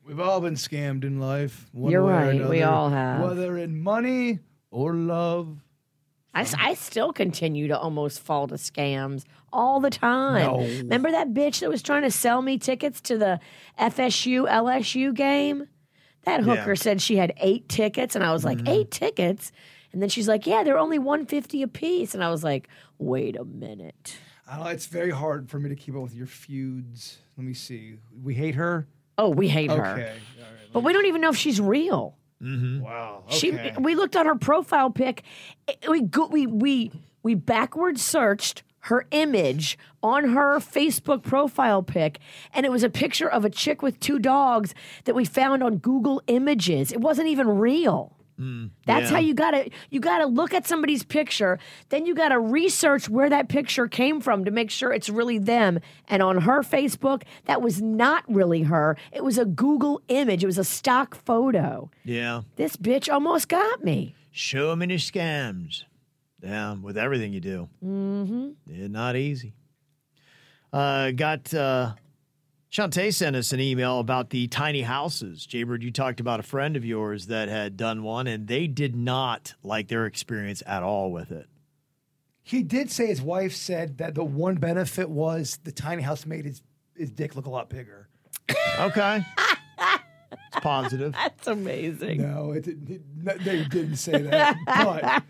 We've 0.06 0.20
all 0.20 0.40
been 0.40 0.54
scammed 0.54 1.04
in 1.04 1.18
life. 1.18 1.66
One 1.72 1.90
You're 1.90 2.04
way 2.04 2.12
or 2.12 2.16
right, 2.16 2.48
we 2.48 2.62
all 2.62 2.90
have. 2.90 3.22
Whether 3.22 3.56
in 3.58 3.82
money 3.82 4.40
or 4.70 4.94
love. 4.94 5.58
I, 6.34 6.46
I 6.58 6.74
still 6.74 7.12
continue 7.12 7.68
to 7.68 7.78
almost 7.78 8.20
fall 8.20 8.48
to 8.48 8.56
scams 8.56 9.24
all 9.52 9.78
the 9.80 9.88
time. 9.90 10.44
No. 10.46 10.58
Remember 10.58 11.10
that 11.12 11.32
bitch 11.32 11.60
that 11.60 11.70
was 11.70 11.80
trying 11.80 12.02
to 12.02 12.10
sell 12.10 12.42
me 12.42 12.58
tickets 12.58 13.00
to 13.02 13.16
the 13.16 13.40
FSU 13.78 14.46
LSU 14.50 15.14
game? 15.14 15.68
That 16.24 16.42
hooker 16.42 16.70
Yeah. 16.72 16.74
said 16.74 17.00
she 17.02 17.16
had 17.16 17.32
eight 17.38 17.68
tickets, 17.68 18.14
and 18.14 18.24
I 18.24 18.32
was 18.32 18.44
like, 18.44 18.58
mm-hmm. 18.58 18.68
eight 18.68 18.90
tickets? 18.90 19.52
And 19.92 20.02
then 20.02 20.08
she's 20.08 20.26
like, 20.26 20.46
yeah, 20.46 20.64
they're 20.64 20.78
only 20.78 20.98
150 20.98 21.62
a 21.62 21.68
piece. 21.68 22.14
And 22.14 22.24
I 22.24 22.28
was 22.30 22.42
like, 22.42 22.68
wait 22.98 23.36
a 23.36 23.44
minute. 23.44 24.16
I 24.46 24.56
don't 24.56 24.66
it's 24.66 24.86
very 24.86 25.10
hard 25.10 25.48
for 25.48 25.58
me 25.58 25.68
to 25.68 25.76
keep 25.76 25.94
up 25.94 26.02
with 26.02 26.14
your 26.14 26.26
feuds. 26.26 27.18
Let 27.36 27.46
me 27.46 27.54
see. 27.54 27.98
We 28.22 28.34
hate 28.34 28.56
her. 28.56 28.86
Oh, 29.16 29.30
we 29.30 29.48
hate 29.48 29.70
Okay. 29.70 29.80
her. 29.80 29.88
All 29.88 29.96
right. 29.96 30.12
But 30.72 30.80
we 30.82 30.92
don't 30.92 31.06
even 31.06 31.20
know 31.20 31.30
if 31.30 31.36
she's 31.36 31.60
real. 31.60 32.16
Mm-hmm. 32.42 32.80
Wow. 32.80 33.22
Okay. 33.28 33.38
She 33.38 33.80
we 33.80 33.94
looked 33.94 34.16
on 34.16 34.26
her 34.26 34.34
profile 34.34 34.90
pic. 34.90 35.22
We 35.88 36.02
go, 36.02 36.26
we 36.26 36.46
we 36.46 36.90
we 37.22 37.34
backward 37.34 37.98
searched 37.98 38.64
her 38.84 39.06
image 39.10 39.78
on 40.02 40.30
her 40.30 40.58
Facebook 40.58 41.22
profile 41.22 41.82
pic 41.82 42.18
and 42.52 42.66
it 42.66 42.72
was 42.72 42.82
a 42.82 42.90
picture 42.90 43.28
of 43.28 43.44
a 43.44 43.50
chick 43.50 43.82
with 43.82 43.98
two 44.00 44.18
dogs 44.18 44.74
that 45.04 45.14
we 45.14 45.24
found 45.24 45.62
on 45.62 45.78
Google 45.78 46.22
Images. 46.26 46.92
It 46.92 47.00
wasn't 47.00 47.28
even 47.28 47.48
real. 47.48 48.16
Mm, 48.38 48.70
That's 48.84 49.10
yeah. 49.10 49.16
how 49.16 49.18
you 49.20 49.32
gotta 49.32 49.70
you 49.90 50.00
gotta 50.00 50.26
look 50.26 50.52
at 50.52 50.66
somebody's 50.66 51.04
picture, 51.04 51.58
then 51.90 52.04
you 52.04 52.14
gotta 52.14 52.38
research 52.38 53.08
where 53.08 53.30
that 53.30 53.48
picture 53.48 53.86
came 53.86 54.20
from 54.20 54.44
to 54.44 54.50
make 54.50 54.70
sure 54.70 54.92
it's 54.92 55.08
really 55.08 55.38
them. 55.38 55.78
And 56.08 56.22
on 56.22 56.40
her 56.42 56.62
Facebook, 56.62 57.22
that 57.44 57.62
was 57.62 57.80
not 57.80 58.24
really 58.28 58.62
her. 58.62 58.96
It 59.12 59.22
was 59.22 59.38
a 59.38 59.44
Google 59.44 60.02
image. 60.08 60.42
It 60.42 60.46
was 60.46 60.58
a 60.58 60.64
stock 60.64 61.14
photo. 61.14 61.90
Yeah. 62.04 62.42
This 62.56 62.76
bitch 62.76 63.12
almost 63.12 63.48
got 63.48 63.84
me. 63.84 64.16
So 64.32 64.74
many 64.74 64.96
scams. 64.96 65.84
Yeah, 66.44 66.74
with 66.74 66.98
everything 66.98 67.32
you 67.32 67.40
do. 67.40 67.68
Mm-hmm. 67.82 68.48
Yeah, 68.66 68.86
not 68.88 69.16
easy. 69.16 69.54
Uh, 70.72 71.10
got 71.12 71.54
uh, 71.54 71.94
Shantae 72.70 73.14
sent 73.14 73.34
us 73.36 73.52
an 73.52 73.60
email 73.60 73.98
about 74.00 74.30
the 74.30 74.46
tiny 74.48 74.82
houses. 74.82 75.46
Jaybird, 75.46 75.82
you 75.82 75.90
talked 75.90 76.20
about 76.20 76.40
a 76.40 76.42
friend 76.42 76.76
of 76.76 76.84
yours 76.84 77.26
that 77.28 77.48
had 77.48 77.76
done 77.76 78.02
one, 78.02 78.26
and 78.26 78.46
they 78.46 78.66
did 78.66 78.94
not 78.94 79.54
like 79.62 79.88
their 79.88 80.04
experience 80.06 80.62
at 80.66 80.82
all 80.82 81.10
with 81.12 81.30
it. 81.30 81.48
He 82.42 82.62
did 82.62 82.90
say 82.90 83.06
his 83.06 83.22
wife 83.22 83.54
said 83.54 83.96
that 83.98 84.14
the 84.14 84.24
one 84.24 84.56
benefit 84.56 85.08
was 85.08 85.58
the 85.64 85.72
tiny 85.72 86.02
house 86.02 86.26
made 86.26 86.44
his, 86.44 86.60
his 86.94 87.10
dick 87.10 87.36
look 87.36 87.46
a 87.46 87.50
lot 87.50 87.70
bigger. 87.70 88.08
Okay. 88.80 89.24
it's 89.78 90.60
positive. 90.60 91.12
That's 91.12 91.46
amazing. 91.46 92.20
No, 92.20 92.52
it, 92.52 92.64
didn't- 92.64 92.90
it, 92.90 93.02
no, 93.16 93.34
they 93.38 93.64
didn't 93.64 93.96
say 93.96 94.20
that. 94.20 94.56
but 94.66 95.22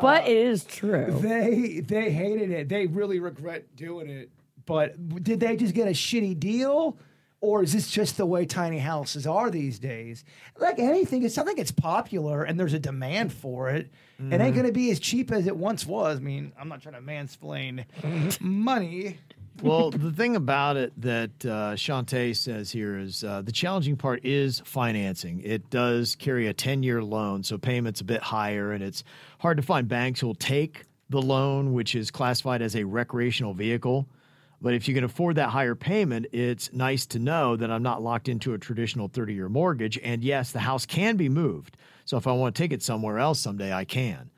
But 0.00 0.24
uh, 0.24 0.26
it 0.26 0.36
is 0.36 0.64
true. 0.64 1.18
they 1.20 1.80
they 1.80 2.12
hated 2.12 2.50
it. 2.50 2.68
They 2.68 2.86
really 2.86 3.18
regret 3.18 3.74
doing 3.74 4.08
it. 4.08 4.30
But 4.66 5.22
did 5.22 5.40
they 5.40 5.56
just 5.56 5.74
get 5.74 5.88
a 5.88 5.92
shitty 5.92 6.38
deal? 6.38 6.96
Or 7.42 7.62
is 7.62 7.72
this 7.72 7.90
just 7.90 8.18
the 8.18 8.26
way 8.26 8.44
tiny 8.44 8.78
houses 8.78 9.26
are 9.26 9.50
these 9.50 9.78
days? 9.78 10.24
Like 10.58 10.78
anything, 10.78 11.22
it's 11.22 11.34
something 11.34 11.56
that's 11.56 11.70
popular 11.70 12.44
and 12.44 12.60
there's 12.60 12.74
a 12.74 12.78
demand 12.78 13.32
for 13.32 13.70
it. 13.70 13.90
It 14.18 14.24
ain't 14.24 14.32
mm-hmm. 14.32 14.54
going 14.54 14.66
to 14.66 14.72
be 14.72 14.90
as 14.90 15.00
cheap 15.00 15.32
as 15.32 15.46
it 15.46 15.56
once 15.56 15.86
was. 15.86 16.18
I 16.18 16.20
mean, 16.20 16.52
I'm 16.58 16.68
not 16.68 16.82
trying 16.82 16.96
to 16.96 17.00
mansplain 17.00 17.86
money. 18.40 19.16
Well, 19.62 19.90
the 19.90 20.12
thing 20.12 20.36
about 20.36 20.76
it 20.76 20.92
that 21.00 21.30
uh, 21.44 21.74
Shantae 21.74 22.36
says 22.36 22.70
here 22.70 22.98
is 22.98 23.24
uh, 23.24 23.42
the 23.42 23.52
challenging 23.52 23.96
part 23.96 24.24
is 24.24 24.60
financing. 24.64 25.40
It 25.44 25.70
does 25.70 26.16
carry 26.16 26.46
a 26.48 26.54
10 26.54 26.82
year 26.82 27.02
loan, 27.02 27.42
so 27.42 27.58
payment's 27.58 28.00
a 28.00 28.04
bit 28.04 28.22
higher, 28.22 28.72
and 28.72 28.82
it's 28.82 29.04
hard 29.38 29.56
to 29.56 29.62
find 29.62 29.88
banks 29.88 30.20
who 30.20 30.26
will 30.28 30.34
take 30.34 30.84
the 31.08 31.20
loan, 31.20 31.72
which 31.72 31.94
is 31.94 32.10
classified 32.10 32.62
as 32.62 32.76
a 32.76 32.84
recreational 32.84 33.54
vehicle. 33.54 34.08
But 34.62 34.74
if 34.74 34.88
you 34.88 34.94
can 34.94 35.04
afford 35.04 35.36
that 35.36 35.48
higher 35.48 35.74
payment, 35.74 36.26
it's 36.32 36.72
nice 36.72 37.06
to 37.06 37.18
know 37.18 37.56
that 37.56 37.70
I'm 37.70 37.82
not 37.82 38.02
locked 38.02 38.28
into 38.28 38.52
a 38.52 38.58
traditional 38.58 39.08
30 39.08 39.34
year 39.34 39.48
mortgage. 39.48 39.98
And 40.02 40.22
yes, 40.22 40.52
the 40.52 40.60
house 40.60 40.84
can 40.84 41.16
be 41.16 41.28
moved. 41.28 41.76
So 42.04 42.16
if 42.16 42.26
I 42.26 42.32
want 42.32 42.54
to 42.54 42.62
take 42.62 42.72
it 42.72 42.82
somewhere 42.82 43.18
else 43.18 43.40
someday, 43.40 43.72
I 43.72 43.84
can. 43.84 44.30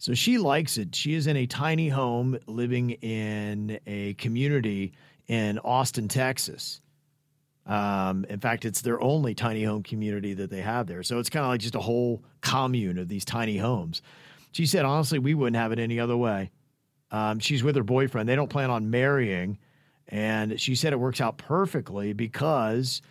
So 0.00 0.14
she 0.14 0.38
likes 0.38 0.78
it. 0.78 0.94
She 0.94 1.12
is 1.12 1.26
in 1.26 1.36
a 1.36 1.46
tiny 1.46 1.90
home 1.90 2.38
living 2.46 2.90
in 2.90 3.78
a 3.86 4.14
community 4.14 4.94
in 5.28 5.58
Austin, 5.58 6.08
Texas. 6.08 6.80
Um, 7.66 8.24
in 8.30 8.40
fact, 8.40 8.64
it's 8.64 8.80
their 8.80 8.98
only 9.02 9.34
tiny 9.34 9.62
home 9.62 9.82
community 9.82 10.32
that 10.32 10.48
they 10.48 10.62
have 10.62 10.86
there. 10.86 11.02
So 11.02 11.18
it's 11.18 11.28
kind 11.28 11.44
of 11.44 11.50
like 11.50 11.60
just 11.60 11.74
a 11.74 11.80
whole 11.80 12.22
commune 12.40 12.96
of 12.96 13.08
these 13.08 13.26
tiny 13.26 13.58
homes. 13.58 14.00
She 14.52 14.64
said, 14.64 14.86
honestly, 14.86 15.18
we 15.18 15.34
wouldn't 15.34 15.56
have 15.56 15.70
it 15.70 15.78
any 15.78 16.00
other 16.00 16.16
way. 16.16 16.50
Um, 17.10 17.38
she's 17.38 17.62
with 17.62 17.76
her 17.76 17.82
boyfriend. 17.82 18.26
They 18.26 18.36
don't 18.36 18.48
plan 18.48 18.70
on 18.70 18.88
marrying. 18.88 19.58
And 20.08 20.58
she 20.58 20.76
said 20.76 20.94
it 20.94 20.98
works 20.98 21.20
out 21.20 21.36
perfectly 21.36 22.14
because 22.14 23.02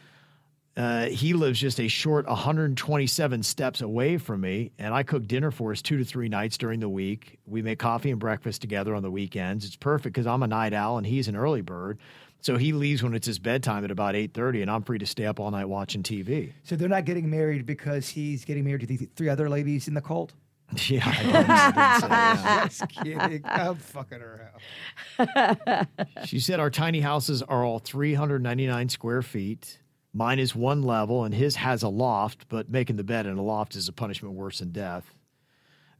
uh, 0.80 1.08
he 1.08 1.34
lives 1.34 1.60
just 1.60 1.80
a 1.80 1.88
short 1.90 2.26
127 2.26 3.44
steps 3.44 3.82
away 3.82 4.18
from 4.18 4.40
me, 4.42 4.72
and 4.80 4.94
I 4.94 5.04
cook 5.04 5.28
dinner 5.28 5.52
for 5.52 5.72
us 5.74 5.82
two 5.82 5.98
to 5.98 6.06
three 6.06 6.30
nights 6.30 6.58
during 6.58 6.80
the 6.80 6.88
week. 6.88 7.38
We 7.46 7.62
make 7.62 7.80
coffee 7.80 8.12
and 8.12 8.20
breakfast 8.20 8.62
together 8.62 8.96
on 8.96 9.04
the 9.04 9.12
weekends. 9.12 9.66
It's 9.66 9.76
perfect 9.76 10.14
because 10.16 10.26
I'm 10.26 10.42
a 10.42 10.48
night 10.48 10.74
owl 10.74 10.98
and 10.98 11.06
he's 11.06 11.28
an 11.28 11.36
early 11.36 11.62
bird. 11.62 12.00
So 12.42 12.56
he 12.56 12.72
leaves 12.72 13.04
when 13.04 13.14
it's 13.14 13.28
his 13.28 13.38
bedtime 13.40 13.84
at 13.84 13.92
about 13.92 14.16
8:30, 14.16 14.62
and 14.62 14.72
I'm 14.72 14.82
free 14.84 15.00
to 15.00 15.06
stay 15.06 15.26
up 15.26 15.42
all 15.42 15.52
night 15.52 15.66
watching 15.68 16.02
TV. 16.02 16.54
So 16.64 16.78
they're 16.78 16.88
not 16.88 17.04
getting 17.04 17.30
married 17.30 17.66
because 17.66 18.08
he's 18.08 18.46
getting 18.46 18.64
married 18.64 18.80
to 18.80 18.88
the 18.88 19.10
three 19.18 19.28
other 19.28 19.50
ladies 19.50 19.90
in 19.90 19.94
the 19.94 20.02
cult? 20.02 20.32
Yeah, 20.88 21.02
I 21.04 21.12
didn't- 21.24 22.00
say 22.02 22.08
that. 22.08 22.64
Just 22.70 22.88
kidding. 22.90 23.42
I'm 23.44 23.76
fucking 23.76 24.20
around. 24.22 25.88
She 26.26 26.40
said 26.40 26.60
our 26.62 26.70
tiny 26.70 27.02
houses 27.02 27.42
are 27.44 27.66
all 27.66 27.80
399 27.80 28.88
square 28.90 29.22
feet. 29.22 29.80
Mine 30.14 30.40
is 30.40 30.56
one 30.56 30.82
level 30.82 31.24
and 31.24 31.34
his 31.34 31.58
has 31.58 31.84
a 31.84 31.90
loft, 31.90 32.46
but 32.50 32.70
making 32.70 32.96
the 32.96 33.04
bed 33.04 33.26
in 33.26 33.38
a 33.38 33.44
loft 33.44 33.76
is 33.76 33.88
a 33.88 33.94
punishment 33.94 34.34
worse 34.34 34.60
than 34.60 34.72
death. 34.72 35.14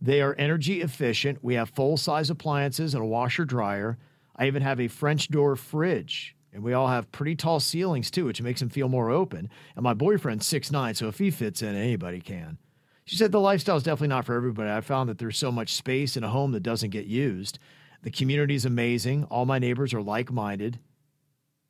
They 0.02 0.22
are 0.22 0.36
energy 0.36 0.82
efficient. 0.82 1.44
We 1.44 1.56
have 1.56 1.70
full 1.70 1.98
size 1.98 2.30
appliances 2.30 2.94
and 2.94 3.04
a 3.04 3.08
washer 3.08 3.46
dryer. 3.46 3.98
I 4.36 4.48
even 4.48 4.62
have 4.62 4.80
a 4.80 4.88
French 4.88 5.30
door 5.30 5.56
fridge. 5.56 6.36
And 6.52 6.64
we 6.64 6.74
all 6.74 6.88
have 6.88 7.12
pretty 7.12 7.36
tall 7.36 7.60
ceilings 7.60 8.10
too, 8.10 8.26
which 8.26 8.42
makes 8.42 8.60
them 8.60 8.70
feel 8.70 8.90
more 8.90 9.12
open. 9.12 9.50
And 9.76 9.84
my 9.84 9.94
boyfriend's 9.94 10.52
6'9, 10.52 10.96
so 10.96 11.08
if 11.08 11.20
he 11.20 11.30
fits 11.30 11.62
in, 11.62 11.76
anybody 11.76 12.22
can. 12.22 12.58
She 13.06 13.16
said 13.16 13.32
the 13.32 13.40
lifestyle 13.40 13.78
is 13.78 13.84
definitely 13.84 14.08
not 14.10 14.26
for 14.26 14.36
everybody. 14.36 14.72
I 14.72 14.82
found 14.82 15.10
that 15.10 15.20
there's 15.20 15.38
so 15.38 15.52
much 15.52 15.76
space 15.76 16.18
in 16.18 16.24
a 16.24 16.30
home 16.30 16.52
that 16.54 16.64
doesn't 16.64 16.90
get 16.90 17.06
used. 17.06 17.60
The 18.02 18.12
community 18.12 18.56
is 18.56 18.66
amazing. 18.66 19.26
All 19.26 19.46
my 19.46 19.60
neighbors 19.60 19.94
are 19.94 20.02
like 20.02 20.32
minded. 20.32 20.80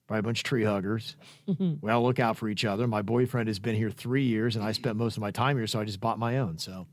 Probably 0.09 0.21
a 0.21 0.23
bunch 0.23 0.39
of 0.39 0.43
tree 0.45 0.63
huggers. 0.63 1.15
Mm-hmm. 1.47 1.85
we 1.85 1.91
all 1.91 2.01
look 2.01 2.17
out 2.17 2.35
for 2.35 2.49
each 2.49 2.65
other. 2.65 2.87
My 2.87 3.03
boyfriend 3.03 3.47
has 3.47 3.59
been 3.59 3.75
here 3.75 3.91
three 3.91 4.23
years, 4.23 4.55
and 4.55 4.65
I 4.65 4.71
spent 4.71 4.95
most 4.95 5.17
of 5.17 5.21
my 5.21 5.29
time 5.29 5.55
here, 5.55 5.67
so 5.67 5.79
I 5.79 5.83
just 5.83 5.99
bought 5.99 6.17
my 6.17 6.39
own. 6.39 6.57
So, 6.57 6.87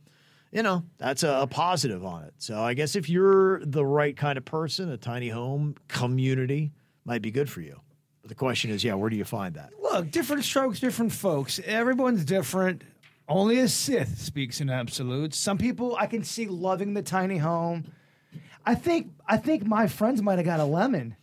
you 0.53 0.63
know, 0.63 0.85
that's 0.99 1.23
a, 1.23 1.31
a 1.41 1.47
positive 1.47 2.05
on 2.05 2.25
it. 2.25 2.35
So, 2.37 2.61
I 2.61 2.75
guess 2.75 2.95
if 2.95 3.09
you're 3.09 3.65
the 3.65 3.87
right 3.87 4.15
kind 4.15 4.37
of 4.37 4.45
person, 4.45 4.91
a 4.91 4.99
tiny 4.99 5.31
home 5.31 5.77
community 5.89 6.73
might 7.07 7.23
be 7.23 7.31
good 7.31 7.49
for 7.49 7.63
you. 7.63 7.81
But 8.21 8.29
the 8.29 8.35
question 8.35 8.71
is, 8.71 8.85
yeah, 8.85 8.93
where 8.93 9.09
do 9.09 9.17
you 9.17 9.25
find 9.25 9.55
that? 9.55 9.71
Look, 9.83 10.11
different 10.11 10.45
strokes, 10.45 10.79
different 10.79 11.11
folks. 11.11 11.59
Everyone's 11.65 12.23
different. 12.23 12.83
Only 13.31 13.61
a 13.61 13.69
Sith 13.69 14.19
speaks 14.19 14.61
in 14.61 14.69
absolutes. 14.69 15.39
Some 15.39 15.57
people 15.57 15.97
I 15.99 16.07
can 16.07 16.23
see 16.23 16.49
loving 16.49 16.93
the 16.93 17.01
tiny 17.03 17.39
home. 17.39 17.91
I 18.67 18.75
think 18.75 19.13
I 19.27 19.39
think 19.39 19.65
my 19.65 19.87
friends 19.87 20.21
might 20.21 20.37
have 20.37 20.45
got 20.45 20.61
a 20.61 20.67
lemon. 20.67 21.17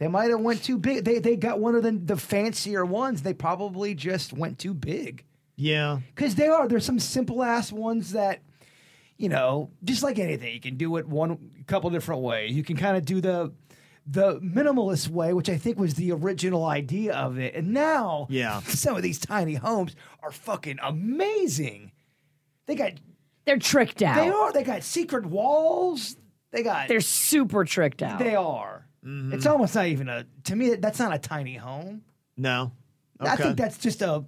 They 0.00 0.08
might 0.08 0.30
have 0.30 0.40
went 0.40 0.64
too 0.64 0.78
big. 0.78 1.04
They 1.04 1.18
they 1.20 1.36
got 1.36 1.60
one 1.60 1.76
of 1.76 1.82
the 1.84 1.92
the 1.92 2.16
fancier 2.16 2.84
ones. 2.84 3.22
They 3.22 3.34
probably 3.34 3.94
just 3.94 4.32
went 4.32 4.58
too 4.58 4.74
big. 4.74 5.24
Yeah. 5.56 6.00
Because 6.14 6.34
they 6.34 6.48
are. 6.48 6.66
There's 6.66 6.86
some 6.86 6.98
simple 6.98 7.42
ass 7.42 7.70
ones 7.70 8.12
that, 8.12 8.40
you 9.18 9.28
know, 9.28 9.70
just 9.84 10.02
like 10.02 10.18
anything, 10.18 10.54
you 10.54 10.60
can 10.60 10.78
do 10.78 10.96
it 10.96 11.06
one 11.06 11.50
couple 11.66 11.90
different 11.90 12.22
ways. 12.22 12.52
You 12.56 12.64
can 12.64 12.76
kind 12.78 12.96
of 12.96 13.04
do 13.04 13.20
the 13.20 13.52
the 14.06 14.40
minimalist 14.40 15.08
way, 15.08 15.34
which 15.34 15.50
I 15.50 15.58
think 15.58 15.78
was 15.78 15.94
the 15.94 16.12
original 16.12 16.64
idea 16.64 17.14
of 17.14 17.38
it. 17.38 17.54
And 17.54 17.74
now, 17.74 18.26
Yeah. 18.30 18.60
some 18.66 18.96
of 18.96 19.02
these 19.02 19.18
tiny 19.18 19.54
homes 19.54 19.94
are 20.22 20.32
fucking 20.32 20.78
amazing. 20.82 21.92
They 22.66 22.74
got 22.74 22.92
They're 23.44 23.58
tricked 23.58 24.00
out. 24.00 24.16
they 24.16 24.30
are 24.30 24.50
they 24.52 24.64
got 24.64 24.82
secret 24.82 25.26
walls. 25.26 26.16
They 26.52 26.62
got 26.62 26.88
They're 26.88 27.00
super 27.02 27.66
tricked 27.66 28.02
out. 28.02 28.18
they 28.18 28.34
are. 28.34 28.86
Mm-hmm. 29.04 29.32
It's 29.32 29.46
almost 29.46 29.74
not 29.74 29.86
even 29.86 30.08
a 30.08 30.26
to 30.44 30.56
me. 30.56 30.74
That's 30.74 30.98
not 30.98 31.14
a 31.14 31.18
tiny 31.18 31.56
home. 31.56 32.02
No. 32.36 32.72
I 33.18 33.36
think 33.36 33.56
that's 33.56 33.78
just 33.78 34.02
a 34.02 34.24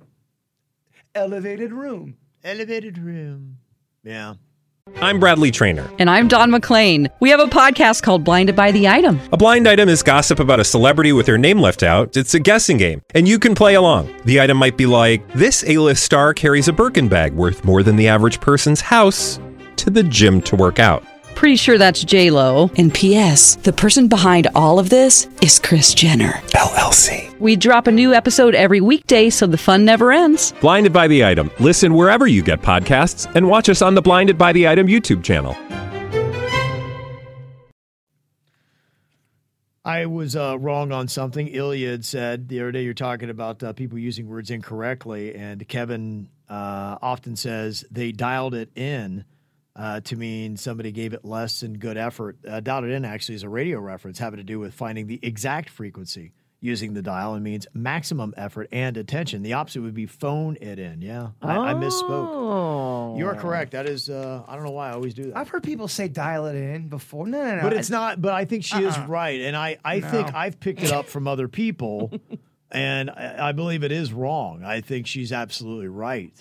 elevated 1.14 1.72
room. 1.72 2.16
elevated 2.44 2.98
room. 2.98 3.58
Yeah. 4.02 4.34
I'm 4.96 5.20
Bradley 5.20 5.52
Trainer. 5.52 5.88
And 5.98 6.10
I'm 6.10 6.26
Don 6.26 6.50
McClain. 6.50 7.08
We 7.20 7.30
have 7.30 7.38
a 7.38 7.46
podcast 7.46 8.02
called 8.02 8.24
Blinded 8.24 8.56
by 8.56 8.72
the 8.72 8.88
Item. 8.88 9.20
A 9.32 9.36
blind 9.36 9.68
item 9.68 9.88
is 9.88 10.02
gossip 10.02 10.40
about 10.40 10.58
a 10.58 10.64
celebrity 10.64 11.12
with 11.12 11.26
their 11.26 11.38
name 11.38 11.60
left 11.60 11.84
out. 11.84 12.16
It's 12.16 12.34
a 12.34 12.40
guessing 12.40 12.78
game, 12.78 13.00
and 13.14 13.28
you 13.28 13.38
can 13.38 13.54
play 13.54 13.74
along. 13.74 14.12
The 14.24 14.40
item 14.40 14.56
might 14.56 14.76
be 14.76 14.86
like 14.86 15.26
this: 15.34 15.64
A-list 15.68 16.02
star 16.02 16.34
carries 16.34 16.66
a 16.66 16.72
Birkin 16.72 17.08
bag 17.08 17.32
worth 17.32 17.64
more 17.64 17.82
than 17.82 17.96
the 17.96 18.08
average 18.08 18.40
person's 18.40 18.80
house 18.80 19.38
to 19.76 19.88
the 19.90 20.02
gym 20.02 20.40
to 20.42 20.56
work 20.56 20.78
out. 20.78 21.04
Pretty 21.34 21.56
sure 21.56 21.78
that's 21.78 22.04
J 22.04 22.30
Lo. 22.30 22.70
And 22.76 22.92
P.S. 22.92 23.56
The 23.56 23.72
person 23.72 24.08
behind 24.08 24.48
all 24.54 24.78
of 24.78 24.90
this 24.90 25.28
is 25.40 25.58
Kris 25.58 25.94
Jenner. 25.94 26.32
LLC. 26.54 27.38
We 27.40 27.56
drop 27.56 27.86
a 27.86 27.92
new 27.92 28.14
episode 28.14 28.54
every 28.54 28.80
weekday, 28.80 29.30
so 29.30 29.46
the 29.46 29.58
fun 29.58 29.84
never 29.84 30.12
ends. 30.12 30.52
Blinded 30.60 30.92
by 30.92 31.08
the 31.08 31.24
item. 31.24 31.50
Listen 31.58 31.94
wherever 31.94 32.26
you 32.26 32.42
get 32.42 32.62
podcasts, 32.62 33.32
and 33.34 33.48
watch 33.48 33.68
us 33.68 33.82
on 33.82 33.94
the 33.94 34.02
Blinded 34.02 34.38
by 34.38 34.52
the 34.52 34.68
Item 34.68 34.86
YouTube 34.86 35.24
channel. 35.24 35.56
I 39.84 40.06
was 40.06 40.36
uh, 40.36 40.56
wrong 40.60 40.92
on 40.92 41.08
something. 41.08 41.48
Ilya 41.48 41.90
had 41.90 42.04
said 42.04 42.48
the 42.48 42.60
other 42.60 42.70
day 42.70 42.84
you're 42.84 42.94
talking 42.94 43.30
about 43.30 43.62
uh, 43.64 43.72
people 43.72 43.98
using 43.98 44.28
words 44.28 44.50
incorrectly, 44.50 45.34
and 45.34 45.66
Kevin 45.66 46.28
uh, 46.48 46.98
often 47.02 47.34
says 47.34 47.84
they 47.90 48.12
dialed 48.12 48.54
it 48.54 48.70
in 48.76 49.24
uh, 49.74 50.00
to 50.00 50.16
mean 50.16 50.56
somebody 50.56 50.92
gave 50.92 51.14
it 51.14 51.24
less 51.24 51.60
than 51.60 51.78
good 51.78 51.96
effort. 51.96 52.36
Uh, 52.46 52.60
it 52.64 52.90
in 52.90 53.04
actually 53.04 53.34
is 53.34 53.42
a 53.42 53.48
radio 53.48 53.80
reference 53.80 54.18
having 54.18 54.38
to 54.38 54.44
do 54.44 54.58
with 54.58 54.74
finding 54.74 55.06
the 55.06 55.18
exact 55.22 55.70
frequency 55.70 56.32
using 56.60 56.94
the 56.94 57.02
dial 57.02 57.34
and 57.34 57.42
means 57.42 57.66
maximum 57.74 58.32
effort 58.36 58.68
and 58.70 58.96
attention. 58.96 59.42
The 59.42 59.54
opposite 59.54 59.82
would 59.82 59.94
be 59.94 60.06
phone 60.06 60.56
it 60.60 60.78
in. 60.78 61.02
Yeah, 61.02 61.30
I, 61.42 61.56
I 61.56 61.74
misspoke. 61.74 62.28
Oh. 62.30 63.18
You 63.18 63.26
are 63.26 63.34
correct. 63.34 63.72
That 63.72 63.88
is, 63.88 64.08
uh, 64.08 64.42
I 64.46 64.54
don't 64.54 64.64
know 64.64 64.70
why 64.70 64.90
I 64.90 64.92
always 64.92 65.12
do 65.12 65.24
that. 65.24 65.36
I've 65.36 65.48
heard 65.48 65.64
people 65.64 65.88
say 65.88 66.06
dial 66.06 66.46
it 66.46 66.54
in 66.54 66.88
before. 66.88 67.26
No, 67.26 67.42
no, 67.42 67.56
no. 67.56 67.62
but 67.62 67.72
it's 67.72 67.90
not. 67.90 68.22
But 68.22 68.34
I 68.34 68.44
think 68.44 68.64
she 68.64 68.78
is 68.84 68.96
right, 69.00 69.40
and 69.40 69.56
I, 69.56 69.78
I 69.84 70.00
think 70.00 70.32
I've 70.34 70.60
picked 70.60 70.82
it 70.82 70.92
up 70.92 71.06
from 71.08 71.26
other 71.26 71.48
people, 71.48 72.12
and 72.70 73.10
I, 73.10 73.48
I 73.48 73.52
believe 73.52 73.82
it 73.82 73.92
is 73.92 74.12
wrong. 74.12 74.62
I 74.64 74.80
think 74.80 75.08
she's 75.08 75.32
absolutely 75.32 75.88
right 75.88 76.32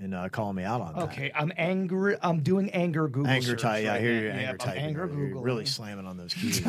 in 0.00 0.12
uh, 0.14 0.28
calling 0.30 0.56
me 0.56 0.62
out 0.64 0.80
on 0.80 0.94
that. 0.94 1.02
Okay, 1.04 1.30
I'm 1.34 1.52
angry. 1.56 2.16
I'm 2.22 2.40
doing 2.40 2.70
anger 2.70 3.08
Google. 3.08 3.28
Anger 3.30 3.56
type. 3.56 3.84
Yeah, 3.84 3.90
I 3.90 3.94
right 3.94 4.00
hear 4.02 4.12
now. 4.12 4.18
you. 4.18 4.24
Yep, 4.26 4.34
Anger 4.36 4.50
I'm 4.50 4.58
type. 4.58 4.76
Anger 4.82 5.06
Google. 5.06 5.42
Really 5.42 5.66
slamming 5.66 6.06
on 6.06 6.16
those 6.16 6.34
keys. 6.40 6.66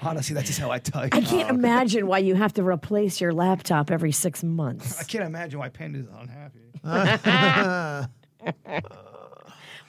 Honestly, 0.00 0.34
that's 0.34 0.46
just 0.48 0.58
how 0.58 0.70
I 0.70 0.78
type. 0.78 1.14
I 1.14 1.20
can't 1.20 1.50
imagine 1.50 2.06
why 2.06 2.18
you 2.18 2.34
have 2.34 2.52
to 2.54 2.62
replace 2.66 3.20
your 3.20 3.32
laptop 3.32 3.90
every 3.90 4.12
six 4.12 4.42
months. 4.42 5.00
I 5.00 5.04
can't 5.04 5.24
imagine 5.24 5.58
why 5.58 5.68
Panda's 5.68 6.06
unhappy. 6.12 6.60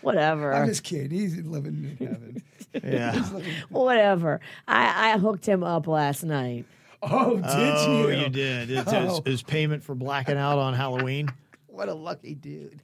Whatever. 0.01 0.53
I'm 0.53 0.67
just 0.67 0.83
kidding. 0.83 1.11
He's 1.11 1.37
living 1.41 1.95
in 1.99 2.07
heaven. 2.07 2.43
yeah. 2.83 3.21
Whatever. 3.69 4.39
I, 4.67 5.11
I 5.13 5.17
hooked 5.19 5.45
him 5.47 5.63
up 5.63 5.87
last 5.87 6.23
night. 6.23 6.65
Oh, 7.03 7.35
did 7.35 7.45
you? 7.45 7.51
Oh, 7.51 8.07
you? 8.09 8.17
you 8.23 8.29
did. 8.29 8.71
It's, 8.71 8.91
Oh. 8.91 9.17
it's, 9.17 9.21
it's 9.27 9.41
payment 9.43 9.83
for 9.83 9.93
blacking 9.95 10.37
out 10.37 10.57
on 10.57 10.73
Halloween. 10.73 11.29
What 11.71 11.87
a 11.87 11.93
lucky 11.93 12.35
dude. 12.35 12.81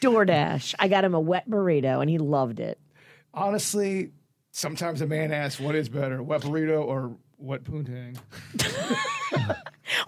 DoorDash. 0.00 0.74
I 0.78 0.88
got 0.88 1.04
him 1.04 1.14
a 1.14 1.20
wet 1.20 1.48
burrito 1.48 2.00
and 2.00 2.08
he 2.08 2.18
loved 2.18 2.60
it. 2.60 2.80
Honestly, 3.34 4.12
sometimes 4.50 5.02
a 5.02 5.06
man 5.06 5.32
asks, 5.32 5.60
"What 5.60 5.74
is 5.74 5.90
better, 5.90 6.22
wet 6.22 6.40
burrito 6.40 6.82
or 6.82 7.16
wet 7.38 7.64
poontang?" 7.64 8.16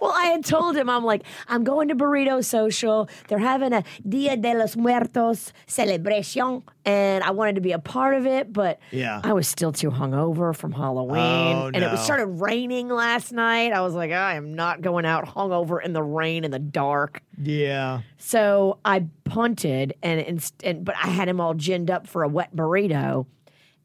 Well, 0.00 0.12
I 0.12 0.26
had 0.26 0.44
told 0.44 0.76
him, 0.76 0.90
I'm 0.90 1.04
like, 1.04 1.22
I'm 1.48 1.62
going 1.64 1.88
to 1.88 1.94
Burrito 1.94 2.44
Social. 2.44 3.08
They're 3.28 3.38
having 3.38 3.72
a 3.72 3.84
Dia 4.08 4.36
de 4.36 4.54
los 4.54 4.76
Muertos 4.76 5.52
celebration, 5.66 6.62
and 6.84 7.22
I 7.24 7.30
wanted 7.30 7.54
to 7.56 7.60
be 7.60 7.72
a 7.72 7.78
part 7.78 8.14
of 8.16 8.26
it, 8.26 8.52
but 8.52 8.80
Yeah. 8.90 9.20
I 9.22 9.32
was 9.32 9.46
still 9.48 9.70
too 9.72 9.90
hungover 9.90 10.54
from 10.54 10.72
Halloween. 10.72 11.56
Oh, 11.56 11.66
And 11.72 11.76
it 11.76 11.90
was 11.90 12.00
started 12.04 12.26
raining 12.26 12.88
last 12.88 13.32
night. 13.32 13.72
I 13.72 13.80
was 13.80 13.94
like, 13.94 14.10
I 14.10 14.34
am 14.34 14.54
not 14.54 14.82
going 14.82 15.04
out 15.06 15.24
hungover 15.26 15.82
in 15.82 15.92
the 15.92 16.02
rain 16.02 16.44
in 16.44 16.50
the 16.50 16.58
dark. 16.58 17.22
Yeah. 17.40 18.00
So 18.18 18.78
I 18.84 19.06
punted, 19.24 19.94
and, 20.02 20.20
inst- 20.20 20.60
and 20.64 20.84
but 20.84 20.96
I 20.96 21.06
had 21.08 21.28
him 21.28 21.40
all 21.40 21.54
ginned 21.54 21.88
up 21.90 22.06
for 22.08 22.24
a 22.24 22.28
wet 22.28 22.54
burrito, 22.54 23.26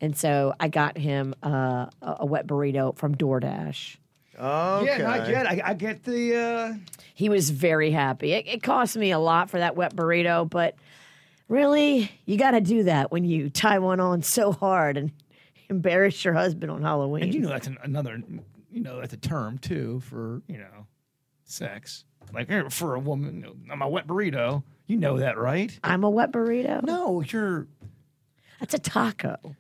and 0.04 0.18
so 0.18 0.54
I 0.60 0.68
got 0.68 0.98
him 0.98 1.34
uh, 1.42 1.88
a, 2.02 2.16
a 2.20 2.26
wet 2.26 2.46
burrito 2.46 2.94
from 2.98 3.16
DoorDash. 3.16 3.96
Okay. 4.38 4.86
Yeah, 4.86 4.98
not 4.98 5.30
yet. 5.30 5.48
I, 5.48 5.62
I 5.64 5.74
get 5.76 6.04
the. 6.04 6.36
Uh, 6.36 6.74
He 7.14 7.30
was 7.30 7.52
very 7.52 7.90
happy. 7.90 8.34
It, 8.34 8.46
it 8.46 8.64
cost 8.64 8.98
me 8.98 9.12
a 9.12 9.20
lot 9.20 9.50
for 9.50 9.60
that 9.60 9.78
wet 9.78 9.96
burrito, 9.96 10.50
but 10.50 10.76
really, 11.48 12.12
you 12.26 12.38
got 12.38 12.52
to 12.52 12.60
do 12.60 12.84
that 12.84 13.14
when 13.14 13.24
you 13.24 13.50
tie 13.50 13.80
one 13.80 14.02
on 14.02 14.24
so 14.24 14.52
hard 14.52 14.98
and 14.98 15.12
embarrass 15.70 16.26
your 16.26 16.34
husband 16.34 16.70
on 16.70 16.82
Halloween. 16.82 17.24
and 17.24 17.34
you 17.34 17.40
know 17.40 17.50
that's 17.50 17.68
an, 17.68 17.78
another. 17.82 18.22
You 18.72 18.82
know 18.82 19.00
that's 19.00 19.14
a 19.14 19.18
term 19.18 19.58
too 19.58 20.02
for 20.02 20.42
you 20.50 20.58
know, 20.58 20.86
sex. 21.46 22.04
Like 22.34 22.52
eh, 22.52 22.68
for 22.68 22.96
a 22.96 23.00
woman, 23.00 23.46
you 23.46 23.72
I'm 23.72 23.82
a 23.82 23.88
wet 23.88 24.06
burrito. 24.06 24.64
You 24.86 24.98
know 24.98 25.20
that, 25.20 25.38
right? 25.38 25.80
I'm 25.82 26.04
a 26.04 26.10
wet 26.10 26.34
burrito. 26.34 26.84
No, 26.84 27.22
you're. 27.22 27.68
That's 28.60 28.74
a 28.74 28.80
taco. 28.80 29.56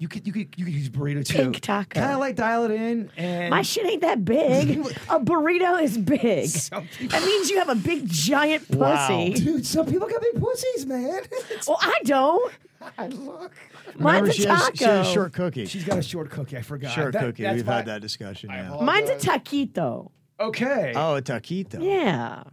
You 0.00 0.06
could 0.06 0.24
you 0.26 0.32
could 0.32 0.54
you 0.56 0.64
could 0.64 0.74
use 0.74 0.88
burrito 0.88 1.24
too. 1.26 1.36
Pink 1.38 1.60
taco. 1.60 1.98
Kind 1.98 2.12
of 2.12 2.20
like 2.20 2.36
dial 2.36 2.64
it 2.64 2.70
in 2.70 3.10
and 3.16 3.50
My 3.50 3.62
shit 3.62 3.84
ain't 3.84 4.02
that 4.02 4.24
big. 4.24 4.78
a 5.10 5.18
burrito 5.18 5.82
is 5.82 5.98
big. 5.98 6.48
Some 6.48 6.86
people- 6.86 7.18
That 7.18 7.26
means 7.26 7.50
you 7.50 7.58
have 7.58 7.68
a 7.68 7.74
big 7.74 8.06
giant 8.08 8.68
pussy. 8.68 8.78
Wow. 8.78 9.30
Dude, 9.34 9.66
some 9.66 9.86
people 9.86 10.06
got 10.08 10.20
big 10.22 10.40
pussies, 10.40 10.86
man. 10.86 11.22
Well, 11.66 11.78
I 11.80 11.98
don't. 12.04 12.52
I 12.96 13.08
look. 13.08 13.52
Remember, 13.96 14.02
Mine's 14.22 14.28
a 14.28 14.32
she 14.34 14.44
has, 14.44 14.70
she 14.76 14.84
has 14.84 15.08
a 15.08 15.12
short 15.12 15.32
cookie. 15.32 15.66
She's 15.66 15.82
got 15.84 15.98
a 15.98 16.02
short 16.02 16.30
cookie. 16.30 16.56
I 16.56 16.62
forgot. 16.62 16.92
short 16.92 17.12
That- 17.14 17.22
cookie. 17.22 17.42
that's 17.42 17.56
We've 17.56 17.66
why- 17.66 17.74
had 17.78 17.86
that 17.86 18.00
discussion. 18.00 18.50
Yeah. 18.50 18.76
Mine's 18.80 19.10
a 19.10 19.16
taquito. 19.16 20.12
Okay. 20.38 20.92
Oh, 20.94 21.16
a 21.16 21.22
taquito. 21.22 21.82
Yeah. 21.82 22.44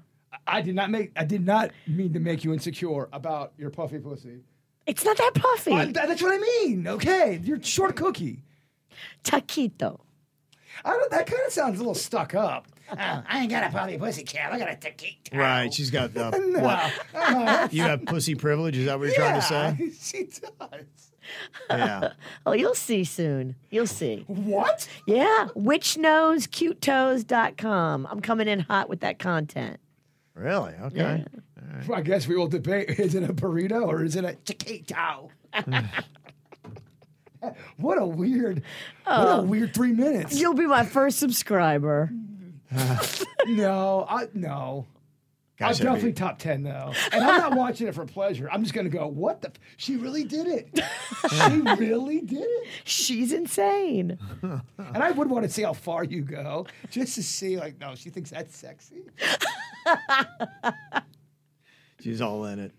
I 0.47 0.61
did 0.61 0.73
not 0.73 0.89
make. 0.89 1.11
I 1.15 1.23
did 1.25 1.45
not 1.45 1.69
mean 1.87 2.11
to 2.13 2.19
make 2.19 2.43
you 2.43 2.53
insecure 2.53 3.07
about 3.13 3.53
your 3.59 3.69
puffy 3.69 3.99
pussy. 3.99 4.39
It's 4.87 5.03
not 5.03 5.17
that 5.17 5.31
puffy. 5.35 5.71
I- 5.73 5.91
that's 5.91 6.21
what 6.21 6.31
I 6.33 6.37
mean. 6.37 6.87
Okay, 6.87 7.39
you're 7.43 7.61
short 7.63 7.95
cookie. 7.95 8.43
taquito. 9.23 9.99
I 10.83 10.91
don't. 10.91 11.09
That 11.11 11.25
kind 11.27 11.41
of 11.47 11.51
sounds 11.53 11.75
a 11.77 11.79
little 11.79 11.95
stuck 11.95 12.35
up. 12.35 12.67
I 12.91 13.39
ain't 13.41 13.49
got 13.49 13.63
a 13.63 13.69
puffy 13.75 13.97
pussy 13.97 14.21
cat. 14.23 14.53
I 14.53 14.59
got 14.59 14.69
a 14.69 14.75
taquito. 14.75 15.33
Right. 15.35 15.73
She's 15.73 15.89
got 15.89 16.13
the 16.13 16.29
No. 16.47 16.59
what? 16.59 16.93
Uh, 17.15 17.67
You 17.71 17.81
have 17.81 18.05
pussy 18.05 18.35
privilege. 18.35 18.77
Is 18.77 18.85
that 18.85 18.99
what 18.99 19.05
you're 19.07 19.15
trying 19.15 19.41
to 19.41 19.53
yeah, 19.53 19.75
say? 19.75 19.91
she 19.99 20.23
does. 20.25 20.85
Yeah. 21.69 22.11
Oh, 22.45 22.53
you'll 22.53 22.75
see 22.75 23.03
soon. 23.03 23.55
You'll 23.71 23.87
see. 23.87 24.23
What? 24.27 24.87
Yeah. 25.07 25.47
Witchnosecutetoes.com. 25.55 28.07
I'm 28.09 28.19
coming 28.21 28.47
in 28.47 28.59
hot 28.59 28.89
with 28.89 28.99
that 28.99 29.17
content. 29.19 29.79
Really? 30.35 30.73
Okay. 30.83 31.25
I 31.93 32.01
guess 32.01 32.27
we 32.27 32.35
will 32.35 32.47
debate. 32.47 32.89
Is 32.99 33.15
it 33.15 33.23
a 33.23 33.33
burrito 33.33 33.87
or 33.87 34.03
is 34.03 34.15
it 34.15 34.25
a 34.25 34.33
taquito? 34.45 35.29
what 37.77 37.97
a 38.01 38.05
weird. 38.05 38.61
What 39.05 39.27
a 39.27 39.31
oh. 39.37 39.41
weird 39.43 39.73
three 39.73 39.93
minutes. 39.93 40.39
You'll 40.39 40.53
be 40.53 40.67
my 40.67 40.85
first 40.85 41.19
subscriber. 41.19 42.11
No, 43.47 44.07
I 44.09 44.27
no. 44.33 44.87
Gosh, 45.57 45.79
I'm 45.79 45.85
definitely 45.85 46.09
be- 46.09 46.15
top 46.15 46.39
ten 46.39 46.63
though, 46.63 46.91
and 47.11 47.23
I'm 47.23 47.37
not 47.37 47.53
watching 47.55 47.87
it 47.87 47.93
for 47.93 48.03
pleasure. 48.05 48.49
I'm 48.51 48.63
just 48.63 48.73
gonna 48.73 48.89
go. 48.89 49.05
What 49.07 49.41
the? 49.41 49.49
f- 49.49 49.59
She 49.77 49.97
really 49.97 50.23
did 50.23 50.47
it. 50.47 50.79
she 51.29 51.61
really 51.79 52.21
did 52.21 52.41
it. 52.41 52.67
She's 52.83 53.31
insane. 53.31 54.17
And 54.41 54.63
I 54.79 55.11
would 55.11 55.29
want 55.29 55.45
to 55.45 55.49
see 55.49 55.61
how 55.61 55.73
far 55.73 56.03
you 56.03 56.23
go, 56.23 56.65
just 56.89 57.13
to 57.15 57.23
see. 57.23 57.55
Like, 57.55 57.79
no, 57.79 57.93
she 57.93 58.09
thinks 58.09 58.31
that's 58.31 58.57
sexy. 58.57 59.03
She's 62.05 62.21
all 62.21 62.45
in 62.45 62.59
it. 62.59 62.71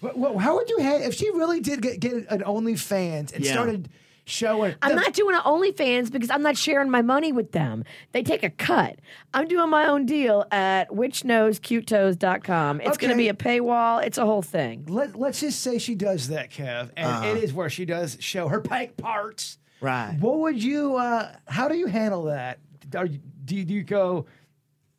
What, 0.00 0.18
what, 0.18 0.36
how 0.38 0.56
would 0.56 0.68
you 0.68 0.78
have 0.78 1.00
if 1.02 1.14
she 1.14 1.30
really 1.30 1.60
did 1.60 1.80
get, 1.80 2.00
get 2.00 2.12
an 2.28 2.40
OnlyFans 2.42 3.32
and 3.32 3.44
Yeah. 3.44 3.52
started 3.52 3.88
showing? 4.24 4.74
I'm 4.82 4.96
the- 4.96 5.00
not 5.00 5.12
doing 5.12 5.36
an 5.36 5.42
OnlyFans 5.42 6.10
because 6.10 6.28
I'm 6.28 6.42
not 6.42 6.56
sharing 6.56 6.90
my 6.90 7.02
money 7.02 7.30
with 7.30 7.52
them. 7.52 7.84
They 8.10 8.24
take 8.24 8.42
a 8.42 8.50
cut. 8.50 8.96
I'm 9.32 9.46
doing 9.46 9.70
my 9.70 9.86
own 9.86 10.04
deal 10.06 10.44
at 10.50 10.90
witchnosecutetoes.com. 10.90 12.80
It's 12.80 12.98
going 12.98 13.12
to 13.12 13.16
be 13.16 13.28
a 13.28 13.34
paywall. 13.34 14.04
It's 14.04 14.18
a 14.18 14.26
whole 14.26 14.42
thing. 14.42 14.86
Let, 14.88 15.14
let's 15.14 15.38
just 15.38 15.60
say 15.60 15.78
she 15.78 15.94
does 15.94 16.26
that, 16.28 16.50
Kev, 16.50 16.90
and 16.96 17.06
Uh-huh. 17.06 17.26
it 17.36 17.44
is 17.44 17.52
where 17.52 17.70
she 17.70 17.84
does 17.84 18.16
show 18.18 18.48
her 18.48 18.60
pike 18.60 18.96
parts. 18.96 19.56
Right. 19.80 20.16
What 20.18 20.40
would 20.40 20.60
you? 20.60 20.96
uh 20.96 21.32
How 21.46 21.68
do 21.68 21.76
you 21.76 21.86
handle 21.86 22.24
that? 22.24 22.58
Are 22.96 23.06
you, 23.06 23.20
do, 23.44 23.54
you, 23.54 23.64
do 23.64 23.74
you 23.74 23.84
go? 23.84 24.26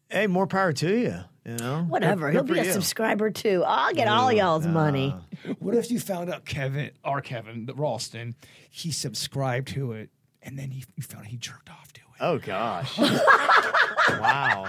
Hey, 0.10 0.28
more 0.28 0.48
power 0.48 0.72
to 0.72 0.98
you. 0.98 1.20
You 1.46 1.56
know. 1.58 1.84
Whatever. 1.90 2.28
Good- 2.32 2.36
He'll 2.48 2.56
be 2.56 2.60
a 2.60 2.64
you. 2.66 2.72
subscriber 2.72 3.30
too. 3.30 3.64
I'll 3.66 3.94
get 3.94 4.08
all 4.08 4.32
y'all's 4.32 4.66
money. 4.68 5.14
What 5.60 5.76
if 5.76 5.92
you 5.92 6.00
found 6.00 6.30
out 6.32 6.46
Kevin, 6.46 6.92
our 7.04 7.20
Kevin, 7.22 7.66
the 7.66 7.74
Ralston, 7.74 8.36
he 8.70 8.92
subscribed 8.92 9.68
to 9.70 9.92
it, 9.92 10.10
and 10.42 10.58
then 10.58 10.72
he, 10.72 10.84
you 10.96 11.04
found 11.04 11.26
out 11.26 11.28
he 11.32 11.38
jerked 11.38 11.70
off 11.70 11.92
to 11.94 12.00
it. 12.02 12.22
Oh 12.22 12.38
gosh. 12.38 12.98
wow. 14.10 14.66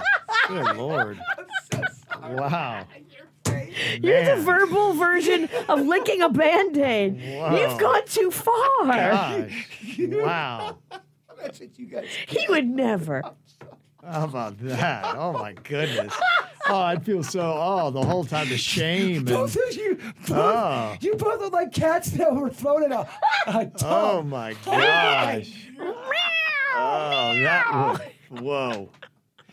Good 0.47 0.75
lord. 0.77 1.19
Wow. 2.27 2.87
You're 4.01 4.35
the 4.37 4.41
verbal 4.41 4.93
version 4.93 5.47
of 5.67 5.81
licking 5.85 6.21
a 6.21 6.29
band 6.29 6.77
aid. 6.77 7.17
You've 7.21 7.77
gone 7.79 8.01
too 8.07 8.31
far. 8.31 8.85
Gosh. 8.85 9.67
Wow. 9.99 10.77
That's 11.41 11.59
what 11.59 11.77
you 11.77 11.85
guys. 11.85 12.07
He 12.27 12.45
would 12.49 12.65
never. 12.67 13.21
How 14.03 14.23
about 14.23 14.57
that? 14.59 15.15
Oh 15.17 15.33
my 15.33 15.53
goodness. 15.53 16.13
Oh, 16.67 16.77
I'd 16.79 17.05
feel 17.05 17.21
so. 17.23 17.41
Oh, 17.41 17.91
the 17.91 18.01
whole 18.01 18.23
time 18.25 18.49
the 18.49 18.57
shame. 18.57 19.17
And, 19.17 19.25
Both 19.27 19.55
of 19.55 19.75
you, 19.75 19.95
both, 20.27 20.31
Oh. 20.31 20.95
you 20.99 21.13
both 21.15 21.39
look 21.41 21.53
like 21.53 21.71
cats 21.73 22.11
that 22.11 22.33
were 22.33 22.49
thrown 22.49 22.83
in 22.83 22.91
a, 22.91 23.07
a 23.47 23.71
oh 23.83 24.23
my 24.23 24.53
gosh. 24.65 25.51
Oh, 25.79 27.33
that. 27.43 28.01
Whoa. 28.29 28.89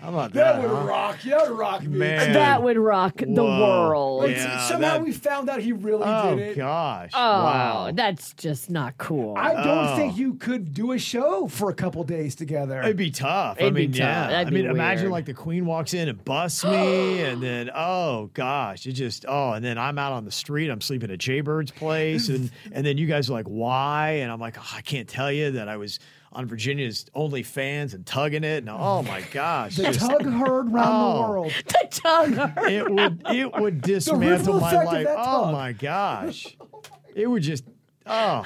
How 0.02 0.08
about 0.08 0.32
that 0.32 0.56
that? 0.56 0.62
would 0.62 0.76
huh? 0.76 0.84
rock. 0.84 1.22
That 1.22 1.48
would 1.48 1.56
rock 1.58 1.82
me. 1.84 1.98
Man. 1.98 2.32
That 2.32 2.60
would 2.62 2.76
rock 2.76 3.18
the 3.18 3.26
Whoa. 3.26 3.86
world. 3.88 4.22
Like, 4.24 4.36
Yeah, 4.36 4.58
somehow 4.66 4.94
that- 4.94 5.02
we 5.04 5.12
found 5.12 5.48
out 5.48 5.60
he 5.60 5.70
really 5.72 6.02
Oh 6.04 6.34
did 6.34 6.38
it. 6.48 6.52
Oh, 6.52 6.56
gosh. 6.56 7.10
Oh, 7.14 7.18
wow. 7.44 7.90
that's 7.94 8.34
just 8.34 8.68
not 8.68 8.98
cool. 8.98 9.36
I 9.36 9.54
don't 9.54 9.66
Oh. 9.92 9.96
think 9.96 10.16
you 10.16 10.34
could 10.34 10.74
do 10.74 10.90
a 10.90 10.98
show 10.98 11.46
for 11.46 11.70
a 11.70 11.74
couple 11.74 12.02
days 12.02 12.34
together. 12.34 12.80
It'd 12.82 12.96
be 12.96 13.12
tough. 13.12 13.58
I 13.60 13.62
It'd 13.62 13.74
be 13.74 13.82
mean, 13.82 13.92
tough. 13.92 13.98
yeah. 14.00 14.26
That'd 14.28 14.46
I 14.48 14.50
be 14.50 14.62
mean, 14.62 14.70
imagine 14.70 15.10
like 15.10 15.26
the 15.26 15.34
queen 15.34 15.66
walks 15.66 15.94
in 15.94 16.08
and 16.08 16.24
busts 16.24 16.64
me, 16.64 17.20
and 17.22 17.40
then 17.40 17.70
oh 17.72 18.28
gosh, 18.34 18.86
it 18.86 18.92
just 18.94 19.24
oh, 19.28 19.52
and 19.52 19.64
then 19.64 19.78
I'm 19.78 19.98
out 19.98 20.12
on 20.12 20.24
the 20.24 20.32
street. 20.32 20.68
I'm 20.68 20.80
sleeping 20.80 21.12
at 21.12 21.18
Jaybird's 21.20 21.70
place, 21.70 22.28
and 22.28 22.50
and 22.72 22.84
then 22.84 22.98
you 22.98 23.06
guys 23.06 23.30
are 23.30 23.34
like, 23.34 23.46
why? 23.46 24.18
And 24.22 24.32
I'm 24.32 24.40
like, 24.40 24.56
oh, 24.58 24.72
I 24.74 24.80
can't 24.80 25.06
tell 25.08 25.30
you 25.30 25.52
that 25.52 25.68
I 25.68 25.76
was 25.76 26.00
on 26.32 26.46
Virginia's 26.46 27.06
OnlyFans 27.14 27.94
and 27.94 28.04
tugging 28.06 28.44
it. 28.44 28.58
And 28.58 28.70
oh 28.70 29.02
my 29.06 29.20
gosh, 29.32 29.76
The 29.76 29.84
just- 29.84 30.00
tug 30.00 30.24
heard 30.24 30.72
round 30.72 30.88
Oh. 30.90 31.22
the 31.22 31.28
world. 31.30 31.52
The 31.66 31.88
tongue. 31.90 32.34
it 32.70 32.90
would 32.90 33.22
it 33.30 33.52
would 33.60 33.80
dismantle 33.82 34.60
my 34.60 34.82
life. 34.84 35.06
Oh 35.10 35.44
tug. 35.44 35.52
my 35.52 35.72
gosh, 35.72 36.56
oh 36.60 36.82
it 37.14 37.26
would 37.26 37.42
just 37.42 37.64
oh, 38.06 38.44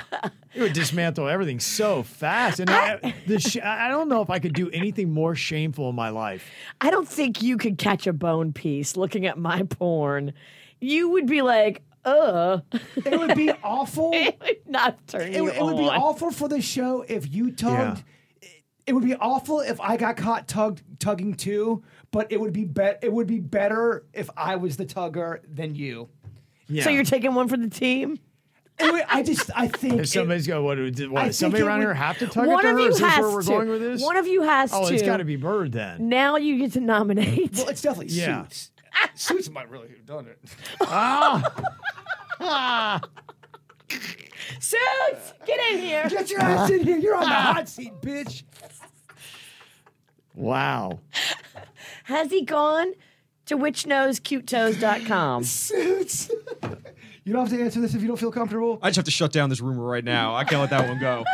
it 0.54 0.60
would 0.60 0.72
dismantle 0.74 1.28
everything 1.28 1.60
so 1.60 2.02
fast. 2.02 2.60
And 2.60 2.68
I, 2.68 3.14
the 3.26 3.38
sh- 3.40 3.56
I 3.62 3.88
don't 3.88 4.08
know 4.08 4.20
if 4.20 4.28
I 4.30 4.38
could 4.38 4.52
do 4.52 4.68
anything 4.70 5.10
more 5.12 5.34
shameful 5.34 5.88
in 5.88 5.94
my 5.94 6.10
life. 6.10 6.44
I 6.80 6.90
don't 6.90 7.08
think 7.08 7.40
you 7.42 7.56
could 7.56 7.78
catch 7.78 8.06
a 8.06 8.12
bone 8.12 8.52
piece 8.52 8.96
looking 8.96 9.24
at 9.26 9.38
my 9.38 9.62
porn. 9.62 10.32
You 10.80 11.08
would 11.10 11.26
be 11.26 11.40
like, 11.40 11.82
uh, 12.06 12.60
It 13.04 13.18
would 13.18 13.34
be 13.36 13.50
awful. 13.62 14.10
it 14.14 14.38
would 14.40 14.68
not 14.68 15.06
turn 15.08 15.22
It, 15.22 15.34
you 15.36 15.44
would- 15.44 15.54
it 15.56 15.62
would 15.62 15.76
be 15.76 15.88
on. 15.88 16.00
awful 16.00 16.30
for 16.30 16.48
the 16.48 16.60
show 16.62 17.04
if 17.06 17.32
you 17.32 17.50
tugged. 17.50 18.02
It 18.86 18.92
would 18.94 19.04
be 19.04 19.16
awful 19.16 19.60
if 19.60 19.80
I 19.80 19.96
got 19.96 20.16
caught 20.16 20.46
tugged 20.46 20.82
tugging 21.00 21.34
too, 21.34 21.82
but 22.12 22.30
it 22.30 22.40
would 22.40 22.52
be 22.52 22.64
bet 22.64 23.00
it 23.02 23.12
would 23.12 23.26
be 23.26 23.40
better 23.40 24.04
if 24.12 24.30
I 24.36 24.54
was 24.56 24.76
the 24.76 24.86
tugger 24.86 25.40
than 25.52 25.74
you. 25.74 26.08
Yeah. 26.68 26.84
So 26.84 26.90
you're 26.90 27.02
taking 27.04 27.34
one 27.34 27.48
for 27.48 27.56
the 27.56 27.68
team? 27.68 28.18
It 28.78 28.92
would- 28.92 29.04
I 29.08 29.22
just 29.24 29.50
I 29.56 29.66
think 29.68 29.94
if 29.94 30.00
it- 30.02 30.06
somebody's 30.08 30.46
going, 30.46 30.64
what? 30.64 30.76
did- 30.94 31.10
what 31.10 31.34
somebody 31.34 31.64
around 31.64 31.78
would- 31.78 31.86
here 31.86 31.94
have 31.94 32.18
to 32.18 32.28
tug 32.28 32.46
One 32.46 32.60
it 32.60 32.62
to 32.62 32.68
of 32.68 32.74
her? 32.76 32.80
you 32.82 32.88
Is 32.90 32.98
this 32.98 33.08
has 33.08 33.20
where 33.22 33.30
we're 33.32 33.42
to. 33.42 33.48
going 33.48 33.68
with 33.70 33.80
this? 33.80 34.02
One 34.02 34.16
of 34.16 34.26
you 34.28 34.42
has 34.42 34.70
oh, 34.72 34.88
to. 34.88 34.94
it's 34.94 35.02
got 35.02 35.16
to 35.16 35.24
be 35.24 35.34
Bird 35.36 35.72
then. 35.72 36.08
Now 36.08 36.36
you 36.36 36.56
get 36.58 36.72
to 36.74 36.80
nominate. 36.80 37.54
well, 37.56 37.68
it's 37.68 37.82
definitely 37.82 38.14
Yeah. 38.14 38.42
suits. 38.44 38.70
Suits 39.14 39.50
might 39.50 39.68
really 39.70 39.88
have 39.88 40.06
done 40.06 40.26
it. 40.26 40.38
Suits, 44.60 45.34
get 45.46 45.72
in 45.72 45.78
here. 45.80 46.08
Get 46.08 46.30
your 46.30 46.40
ass 46.40 46.70
in 46.70 46.84
here. 46.84 46.98
You're 46.98 47.16
on 47.16 47.22
the 47.22 47.28
hot 47.28 47.68
seat, 47.68 47.92
bitch. 48.00 48.42
Wow. 50.34 51.00
Has 52.04 52.30
he 52.30 52.42
gone 52.42 52.92
to 53.46 53.56
witchnosecutetoes.com? 53.56 55.44
Suits. 55.44 56.30
You 57.26 57.32
don't 57.32 57.44
have 57.44 57.58
to 57.58 57.60
answer 57.60 57.80
this 57.80 57.92
if 57.92 58.02
you 58.02 58.06
don't 58.06 58.16
feel 58.18 58.30
comfortable. 58.30 58.78
I 58.80 58.88
just 58.88 58.96
have 58.96 59.04
to 59.06 59.10
shut 59.10 59.32
down 59.32 59.50
this 59.50 59.60
rumor 59.60 59.82
right 59.82 60.04
now. 60.04 60.36
I 60.36 60.44
can't 60.44 60.60
let 60.60 60.70
that 60.70 60.86
one 60.88 61.00
go. 61.00 61.24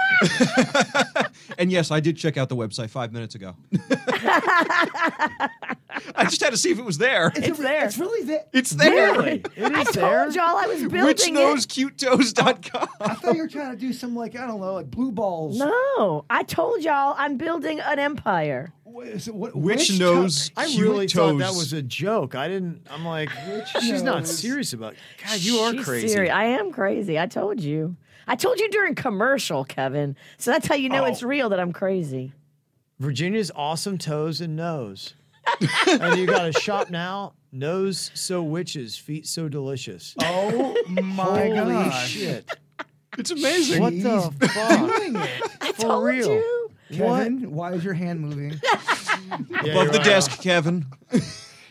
and 1.58 1.70
yes, 1.70 1.90
I 1.90 2.00
did 2.00 2.16
check 2.16 2.38
out 2.38 2.48
the 2.48 2.56
website 2.56 2.88
five 2.88 3.12
minutes 3.12 3.34
ago. 3.34 3.54
I 6.16 6.24
just 6.24 6.40
had 6.42 6.48
to 6.50 6.56
see 6.56 6.70
if 6.70 6.78
it 6.78 6.84
was 6.86 6.96
there. 6.96 7.30
It's 7.36 7.58
there. 7.58 7.84
It's 7.84 7.98
really 7.98 8.24
there. 8.26 8.44
It's 8.54 8.70
there. 8.70 9.12
Really? 9.12 9.44
It 9.56 9.64
I 9.74 9.84
there? 9.92 10.22
told 10.24 10.34
y'all 10.34 10.56
I 10.56 10.66
was 10.66 10.80
building 10.80 11.04
Which 11.04 11.28
it. 11.28 11.34
cutetoes.com. 11.34 12.88
I 12.98 13.14
thought 13.14 13.34
you 13.34 13.42
were 13.42 13.48
trying 13.48 13.72
to 13.72 13.76
do 13.76 13.92
some 13.92 14.16
like 14.16 14.34
I 14.34 14.46
don't 14.46 14.60
know, 14.60 14.72
like 14.72 14.90
blue 14.90 15.12
balls. 15.12 15.58
No, 15.58 16.24
I 16.30 16.42
told 16.44 16.82
y'all 16.82 17.14
I'm 17.18 17.36
building 17.36 17.80
an 17.80 17.98
empire. 17.98 18.72
What 18.92 19.06
is 19.08 19.26
it- 19.28 19.34
what- 19.34 19.56
Which 19.56 19.88
tug- 19.88 19.98
knows 19.98 20.50
I 20.56 20.66
cute 20.66 20.80
really 20.82 21.08
thought 21.08 21.38
that 21.38 21.54
was 21.54 21.72
a 21.72 21.80
joke. 21.82 22.34
I 22.34 22.46
didn't. 22.48 22.86
I'm 22.90 23.04
like, 23.04 23.30
she's 23.80 24.02
not 24.02 24.26
serious 24.26 24.72
about. 24.72 24.94
God, 25.26 25.40
you 25.40 25.58
are 25.60 25.72
She's 25.72 25.84
crazy. 25.84 26.08
serious. 26.08 26.32
I 26.32 26.44
am 26.44 26.72
crazy. 26.72 27.18
I 27.18 27.26
told 27.26 27.60
you. 27.60 27.96
I 28.28 28.36
told 28.36 28.60
you 28.60 28.68
during 28.70 28.94
commercial, 28.94 29.64
Kevin. 29.64 30.14
So 30.38 30.50
that's 30.52 30.66
how 30.66 30.74
you 30.74 30.88
know 30.88 31.02
Oh. 31.04 31.06
it's 31.06 31.22
real 31.22 31.48
that 31.48 31.58
I'm 31.58 31.72
crazy. 31.72 32.32
Virginia's 33.00 33.50
awesome 33.56 33.98
toes 33.98 34.40
and 34.40 34.54
nose. 34.56 35.14
and 35.88 36.16
you 36.18 36.26
got 36.26 36.48
a 36.48 36.52
shop 36.52 36.88
now. 36.90 37.32
Nose 37.50 38.10
so 38.14 38.42
witches, 38.42 38.96
feet 38.96 39.26
so 39.26 39.48
delicious. 39.48 40.14
Oh 40.20 40.76
my 40.88 41.48
Holy 41.48 41.74
gosh. 41.74 42.08
shit! 42.10 42.48
It's 43.18 43.30
amazing. 43.30 43.82
What 43.82 43.92
the 44.02 44.46
fuck? 44.48 44.78
Doing 44.98 45.16
it. 45.16 45.42
I 45.60 45.72
For 45.72 45.82
told 45.82 46.04
real. 46.04 46.28
you. 46.28 46.61
Kevin, 46.92 47.50
why 47.52 47.72
is 47.72 47.84
your 47.84 47.94
hand 47.94 48.20
moving? 48.20 48.60
Yeah, 49.64 49.72
Above 49.72 49.84
you're 49.84 49.92
the 49.92 49.98
desk, 50.00 50.42
Kevin. 50.42 50.84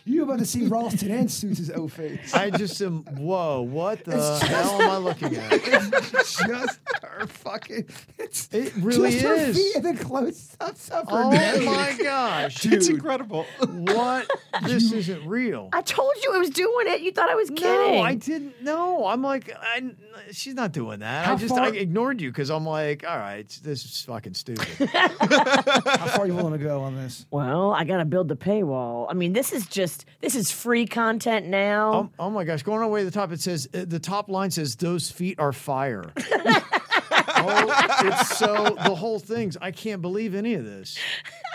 you 0.04 0.22
about 0.24 0.38
to 0.40 0.46
see 0.46 0.66
Ralston 0.66 1.10
and 1.10 1.30
Suits' 1.30 1.70
O 1.70 1.88
face. 1.88 2.34
I 2.34 2.50
just 2.50 2.80
am. 2.82 3.04
Whoa! 3.16 3.62
What 3.62 4.04
the 4.04 4.38
hell 4.40 4.82
am 4.82 4.90
I 4.90 4.96
looking 4.96 5.36
at? 5.36 5.50
just 5.62 6.80
her 7.02 7.26
fucking. 7.26 7.86
It's 8.18 8.48
It 8.52 8.72
really 8.76 9.12
just 9.12 9.24
her 9.24 9.52
feet 9.52 9.76
and 9.76 9.84
then 9.84 9.96
close 9.98 10.56
ups 10.60 10.88
of 10.90 11.08
her 11.08 11.22
Oh 11.24 11.30
nose. 11.30 11.64
my 11.64 11.96
gosh, 12.02 12.64
It's 12.66 12.88
incredible. 12.88 13.46
What? 13.66 14.28
This 14.64 14.92
isn't 14.92 15.26
real. 15.26 15.70
I 15.72 15.80
told 15.80 16.12
you 16.22 16.34
I 16.34 16.38
was 16.38 16.50
doing 16.50 16.86
it. 16.88 17.00
You 17.00 17.10
thought 17.10 17.30
I 17.30 17.34
was 17.34 17.48
kidding. 17.48 17.64
No, 17.96 18.00
I 18.02 18.14
didn't. 18.14 18.62
No, 18.62 19.06
I'm 19.06 19.22
like, 19.22 19.50
I, 19.58 19.82
she's 20.30 20.54
not 20.54 20.72
doing 20.72 20.98
that. 21.00 21.24
How 21.26 21.32
I 21.32 21.36
just 21.36 21.54
I 21.54 21.68
ignored 21.68 22.20
you 22.20 22.30
because 22.30 22.50
I'm 22.50 22.66
like, 22.66 23.02
all 23.08 23.16
right, 23.16 23.48
this 23.64 23.84
is 23.84 24.02
fucking 24.02 24.34
stupid. 24.34 24.68
How 24.90 25.08
far 26.06 26.20
are 26.20 26.26
you 26.26 26.34
willing 26.34 26.52
to 26.52 26.62
go 26.64 26.82
on 26.82 26.94
this? 26.96 27.24
Well, 27.30 27.72
I 27.72 27.84
got 27.84 27.96
to 27.96 28.04
build 28.04 28.28
the 28.28 28.36
paywall. 28.36 29.06
I 29.08 29.14
mean, 29.14 29.32
this 29.32 29.52
is 29.52 29.66
just 29.66 29.91
this 30.20 30.34
is 30.34 30.50
free 30.50 30.86
content 30.86 31.46
now. 31.46 31.92
oh, 31.92 32.10
oh 32.18 32.30
my 32.30 32.44
gosh, 32.44 32.62
going 32.62 32.80
all 32.82 32.88
the 32.88 32.92
way 32.92 33.00
to 33.00 33.06
the 33.06 33.10
top, 33.10 33.32
it 33.32 33.40
says 33.40 33.68
uh, 33.74 33.84
the 33.86 33.98
top 33.98 34.28
line 34.28 34.50
says 34.50 34.76
those 34.76 35.10
feet 35.10 35.38
are 35.38 35.52
fire. 35.52 36.12
oh, 36.16 38.00
it's 38.04 38.38
so 38.38 38.76
the 38.84 38.94
whole 38.94 39.18
thing's. 39.18 39.56
I 39.60 39.70
can't 39.70 40.02
believe 40.02 40.34
any 40.34 40.54
of 40.54 40.64
this. 40.64 40.98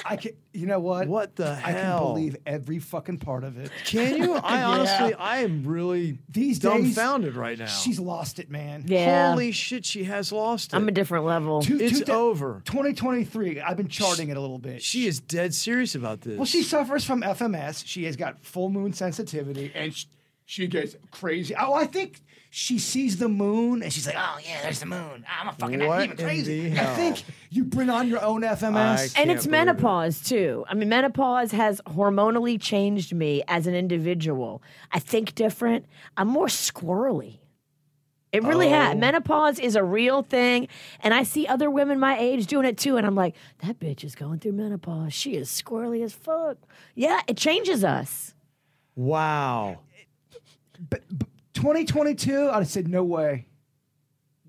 I 0.09 0.15
can. 0.15 0.31
You 0.53 0.65
know 0.65 0.79
what? 0.79 1.07
What 1.07 1.35
the 1.35 1.53
hell? 1.53 1.67
I 1.67 1.73
can 1.73 2.13
believe 2.13 2.37
every 2.45 2.79
fucking 2.79 3.17
part 3.19 3.43
of 3.43 3.57
it. 3.57 3.69
Can 3.85 4.17
you? 4.17 4.33
I 4.43 4.57
Yeah. 4.59 4.67
honestly, 4.67 5.13
I 5.13 5.39
am 5.39 5.63
really 5.67 6.17
These 6.29 6.59
days, 6.59 6.71
dumbfounded 6.95 7.35
right 7.35 7.59
now. 7.59 7.65
She's 7.67 7.99
lost 7.99 8.39
it, 8.39 8.49
man. 8.49 8.83
yeah, 8.87 9.31
Holy 9.31 9.51
shit, 9.51 9.85
she 9.85 10.05
has 10.05 10.31
lost 10.31 10.73
it. 10.73 10.75
I'm 10.75 10.87
a 10.87 10.91
different 10.91 11.25
level. 11.25 11.61
Two- 11.61 11.79
it's 11.79 11.99
two 12.01 12.11
over. 12.11 12.61
2023. 12.65 13.61
I've 13.61 13.77
been 13.77 13.87
charting 13.87 14.29
it 14.29 14.37
a 14.37 14.41
little 14.41 14.57
bit. 14.59 14.81
She 14.81 15.05
is 15.07 15.19
dead 15.19 15.53
serious 15.53 15.93
about 15.95 16.21
this. 16.21 16.37
Well, 16.37 16.45
she 16.45 16.63
suffers 16.63 17.03
from 17.03 17.21
FMS. 17.21 17.83
She 17.85 18.05
has 18.05 18.15
got 18.15 18.43
full 18.43 18.69
moon 18.69 18.93
sensitivity, 18.93 19.71
and 19.75 19.93
she, 19.93 20.07
she 20.47 20.65
gets 20.65 20.95
crazy. 21.11 21.53
Oh, 21.59 21.73
I 21.73 21.85
think 21.85 22.21
she 22.49 22.79
sees 22.79 23.17
the 23.17 23.27
moon, 23.27 23.83
and 23.83 23.91
she's 23.91 24.07
like, 24.07 24.15
"Oh 24.17 24.39
yeah, 24.41 24.61
there's 24.63 24.79
the 24.79 24.85
moon. 24.85 25.25
Ah, 25.27 25.41
I'm 25.41 25.49
a 25.49 25.51
fucking 25.51 25.85
What 25.85 26.05
even 26.05 26.15
crazy." 26.15 26.71
I 26.71 26.85
think 26.95 27.23
you 27.49 27.65
bring 27.65 27.89
on 27.89 28.07
your 28.07 28.23
own 28.23 28.43
FMS. 28.43 29.13
And 29.17 29.29
it's 29.29 29.45
believe 29.45 29.45
it. 29.45 29.65
menopause 29.65 30.21
too. 30.21 30.63
I 30.69 30.73
mean, 30.73 30.87
menopause 30.87 31.51
has 31.51 31.81
hormonally 31.85 32.59
changed 32.59 33.13
me 33.13 33.43
as 33.49 33.67
an 33.67 33.75
individual. 33.75 34.63
I 34.89 34.99
think 34.99 35.35
different. 35.35 35.85
I'm 36.15 36.29
more 36.29 36.47
squirrely. 36.47 37.39
It 38.31 38.43
really 38.43 38.69
has. 38.69 38.95
Oh. 38.95 38.97
Menopause 38.97 39.59
is 39.59 39.75
a 39.75 39.83
real 39.83 40.23
thing, 40.23 40.69
and 41.01 41.13
I 41.13 41.23
see 41.23 41.45
other 41.45 41.69
women 41.69 41.99
my 41.99 42.17
age 42.17 42.47
doing 42.47 42.65
it 42.65 42.77
too, 42.77 42.95
and 42.95 43.05
I'm 43.05 43.15
like, 43.15 43.35
that 43.65 43.79
bitch 43.79 44.05
is 44.05 44.15
going 44.15 44.39
through 44.39 44.53
menopause. 44.53 45.13
She 45.13 45.35
is 45.35 45.49
squirrely 45.49 46.03
as 46.03 46.13
fuck. 46.13 46.57
Yeah, 46.95 47.19
it 47.27 47.35
changes 47.35 47.83
us. 47.83 48.33
wow. 48.95 49.79
2022. 51.53 52.49
I'd 52.49 52.53
have 52.59 52.67
said, 52.67 52.87
"No 52.87 53.03
way, 53.03 53.47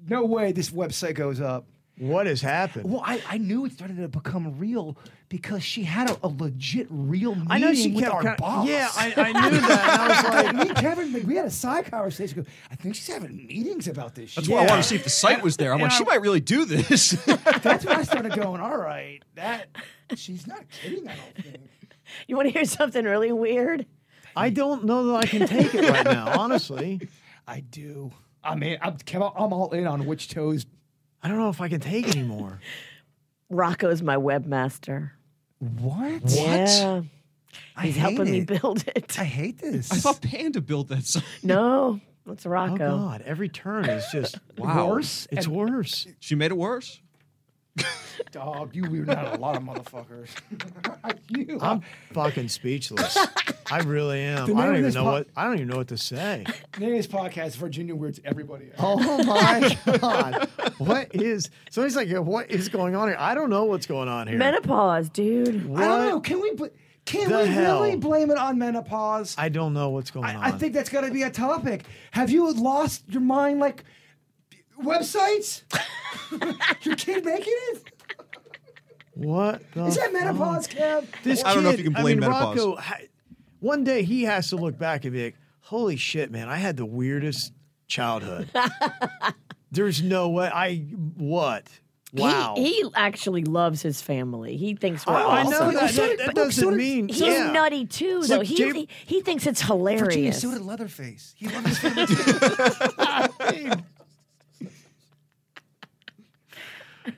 no 0.08 0.24
way. 0.24 0.52
This 0.52 0.70
website 0.70 1.14
goes 1.14 1.40
up." 1.40 1.66
What 2.00 2.26
has 2.28 2.40
happened? 2.40 2.88
Well, 2.88 3.02
I, 3.04 3.20
I 3.28 3.38
knew 3.38 3.64
it 3.64 3.72
started 3.72 3.96
to 3.96 4.06
become 4.06 4.56
real 4.56 4.96
because 5.28 5.64
she 5.64 5.82
had 5.82 6.08
a, 6.08 6.16
a 6.22 6.28
legit 6.28 6.86
real 6.90 7.34
meeting 7.34 7.50
I 7.50 7.58
know 7.58 7.74
she 7.74 7.90
with 7.90 8.04
kept 8.04 8.14
our 8.14 8.22
kinda- 8.22 8.36
boss. 8.38 8.68
Yeah, 8.68 8.88
I, 8.94 9.14
I 9.16 9.50
knew 9.50 9.58
that. 9.66 9.88
And 9.88 10.00
I 10.02 10.08
was 10.08 10.44
like, 10.44 10.54
me 10.54 10.68
and 10.68 10.76
Kevin, 10.78 11.12
like, 11.12 11.24
we 11.24 11.34
had 11.34 11.46
a 11.46 11.50
side 11.50 11.90
conversation. 11.90 12.44
Go, 12.44 12.48
I 12.70 12.76
think 12.76 12.94
she's 12.94 13.08
having 13.08 13.36
meetings 13.48 13.88
about 13.88 14.14
this. 14.14 14.32
That's 14.36 14.46
shit. 14.46 14.54
why 14.54 14.62
I 14.62 14.66
wanted 14.68 14.82
to 14.82 14.88
see 14.88 14.94
if 14.94 15.02
the 15.02 15.10
site 15.10 15.42
was 15.42 15.56
there. 15.56 15.72
I'm 15.72 15.80
like, 15.80 15.90
And 15.90 15.98
she 15.98 16.04
might 16.04 16.20
really 16.20 16.40
do 16.40 16.64
this. 16.64 17.10
That's 17.62 17.84
when 17.84 17.96
I 17.96 18.04
started 18.04 18.32
going. 18.32 18.60
All 18.60 18.78
right, 18.78 19.20
that 19.34 19.66
she's 20.14 20.46
not 20.46 20.60
kidding. 20.70 21.08
I 21.08 21.16
don't 21.16 21.44
think. 21.44 21.68
You 22.28 22.36
want 22.36 22.46
to 22.46 22.52
hear 22.52 22.64
something 22.64 23.04
really 23.04 23.32
weird? 23.32 23.86
I 24.38 24.50
don't 24.50 24.84
know 24.84 25.06
that 25.08 25.14
I 25.16 25.26
can 25.26 25.46
take 25.48 25.74
it 25.74 25.88
right 25.90 26.04
now, 26.04 26.32
honestly. 26.40 27.00
I 27.46 27.60
do. 27.60 28.12
I 28.44 28.54
mean, 28.54 28.78
I'm, 28.80 28.96
I'm 29.14 29.52
all 29.52 29.70
in 29.72 29.86
on 29.86 30.06
which 30.06 30.28
toes. 30.28 30.66
I 31.22 31.28
don't 31.28 31.38
know 31.38 31.48
if 31.48 31.60
I 31.60 31.68
can 31.68 31.80
take 31.80 32.08
anymore. 32.08 32.60
Rocco's 33.50 34.02
my 34.02 34.16
webmaster. 34.16 35.10
What? 35.58 36.22
Yeah, 36.26 37.02
I 37.74 37.86
he's 37.86 37.96
hate 37.96 38.00
helping 38.00 38.30
me 38.30 38.42
build 38.44 38.84
it. 38.86 39.18
I 39.18 39.24
hate 39.24 39.58
this. 39.58 39.90
I 39.90 39.96
thought 39.96 40.20
Panda 40.20 40.60
built 40.60 40.88
that 40.88 41.04
site. 41.04 41.24
No, 41.42 41.98
that's 42.24 42.46
Rocco. 42.46 42.74
Oh 42.74 42.76
Rocco. 42.76 42.98
God, 42.98 43.22
every 43.26 43.48
turn 43.48 43.86
is 43.86 44.06
just 44.12 44.38
Wow. 44.56 44.88
worse. 44.90 45.26
It's 45.32 45.46
and- 45.46 45.56
worse. 45.56 46.06
She 46.20 46.34
made 46.36 46.52
it 46.52 46.56
worse. 46.56 47.00
Dog, 48.32 48.74
you 48.76 48.82
weirded 48.84 49.14
out 49.16 49.36
a 49.36 49.40
lot 49.40 49.56
of 49.56 49.62
motherfuckers. 49.62 50.28
you, 51.28 51.58
I'm 51.60 51.82
fucking 52.12 52.48
speechless. 52.48 53.16
I 53.70 53.78
really 53.80 54.20
am. 54.20 54.56
I 54.56 54.66
don't 54.66 54.76
even 54.76 54.94
know 54.94 55.04
po- 55.04 55.12
what 55.12 55.28
I 55.36 55.44
don't 55.44 55.54
even 55.54 55.68
know 55.68 55.76
what 55.76 55.88
to 55.88 55.98
say. 55.98 56.44
name 56.78 56.90
of 56.92 56.96
this 56.96 57.06
podcast, 57.06 57.56
Virginia 57.56 57.94
weirds 57.94 58.20
everybody 58.24 58.66
out. 58.78 58.98
Oh 59.00 59.24
my 59.24 59.78
God. 59.98 60.48
What 60.78 61.14
is 61.14 61.50
somebody's 61.70 61.96
like, 61.96 62.08
what 62.24 62.50
is 62.50 62.68
going 62.68 62.94
on 62.94 63.08
here? 63.08 63.16
I 63.18 63.34
don't 63.34 63.50
know 63.50 63.64
what's 63.64 63.86
going 63.86 64.08
on 64.08 64.28
here. 64.28 64.38
Menopause, 64.38 65.08
dude. 65.10 65.48
I 65.76 65.80
don't 65.80 66.08
know. 66.08 66.20
Can 66.20 66.40
we? 66.40 66.52
bl- 66.54 66.66
Can 67.04 67.30
the 67.30 67.38
we 67.38 67.46
hell? 67.46 67.82
really 67.82 67.96
blame 67.96 68.30
it 68.30 68.38
on 68.38 68.58
menopause? 68.58 69.34
I 69.38 69.48
don't 69.48 69.74
know 69.74 69.90
what's 69.90 70.10
going 70.10 70.26
I, 70.26 70.34
on. 70.34 70.44
I 70.44 70.50
think 70.52 70.72
that's 70.74 70.88
got 70.90 71.02
to 71.02 71.10
be 71.10 71.22
a 71.22 71.30
topic. 71.30 71.84
Have 72.12 72.30
you 72.30 72.50
lost 72.52 73.04
your 73.08 73.22
mind 73.22 73.60
like 73.60 73.84
websites? 74.82 75.62
your 76.84 76.96
kid 76.96 77.24
making 77.24 77.54
it? 77.72 77.82
What? 79.14 79.62
The 79.72 79.86
Is 79.86 79.96
that 79.96 80.12
menopause, 80.12 80.68
Kev? 80.68 81.04
This 81.24 81.44
I 81.44 81.54
don't 81.54 81.64
know 81.64 81.70
if 81.70 81.78
you 81.78 81.84
can 81.86 81.96
I 81.96 82.02
blame 82.02 82.20
mean, 82.20 82.30
menopause. 82.30 82.56
Rocco, 82.58 82.76
ha- 82.76 82.98
one 83.60 83.84
day 83.84 84.02
he 84.02 84.24
has 84.24 84.50
to 84.50 84.56
look 84.56 84.78
back 84.78 85.04
and 85.04 85.12
be 85.12 85.24
like, 85.24 85.36
"Holy 85.60 85.96
shit, 85.96 86.30
man! 86.30 86.48
I 86.48 86.56
had 86.56 86.76
the 86.76 86.86
weirdest 86.86 87.52
childhood." 87.86 88.50
There's 89.70 90.02
no 90.02 90.30
way. 90.30 90.50
I 90.52 90.76
what? 91.16 91.66
Wow. 92.14 92.54
He, 92.56 92.72
he 92.82 92.90
actually 92.94 93.44
loves 93.44 93.82
his 93.82 94.00
family. 94.00 94.56
He 94.56 94.74
thinks 94.74 95.06
we're 95.06 95.12
I, 95.12 95.40
I 95.40 95.42
know 95.42 95.70
that. 95.72 95.92
That, 95.92 96.18
that 96.18 96.34
doesn't 96.34 96.52
so 96.64 96.70
did- 96.70 96.78
mean 96.78 97.08
He's 97.08 97.20
yeah. 97.20 97.52
nutty 97.52 97.84
too, 97.84 98.20
It's 98.20 98.28
though. 98.28 98.38
like 98.38 98.46
he, 98.46 98.56
Jay- 98.56 98.72
he 98.72 98.88
he 99.04 99.20
thinks 99.20 99.46
it's 99.46 99.60
Virginia, 99.60 99.98
hilarious. 100.00 100.40
so 100.40 100.50
did 100.50 100.62
Leatherface. 100.62 101.34
He 101.36 101.48
loved 101.48 101.66
his 101.66 101.78
family 101.78 102.06
too. 102.06 103.72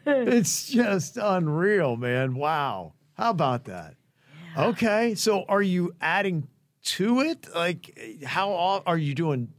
It's 0.07 0.68
just 0.68 1.16
unreal, 1.16 1.96
man. 1.96 2.35
Wow. 2.35 2.94
How 3.14 3.31
about 3.31 3.64
that? 3.64 3.94
Okay. 4.56 5.14
So 5.14 5.44
are 5.48 5.62
you 5.62 5.94
adding 6.00 6.48
to 6.82 7.20
it? 7.20 7.46
Like, 7.54 8.22
how 8.24 8.82
are 8.86 8.98
you 8.98 9.14
doing 9.14 9.52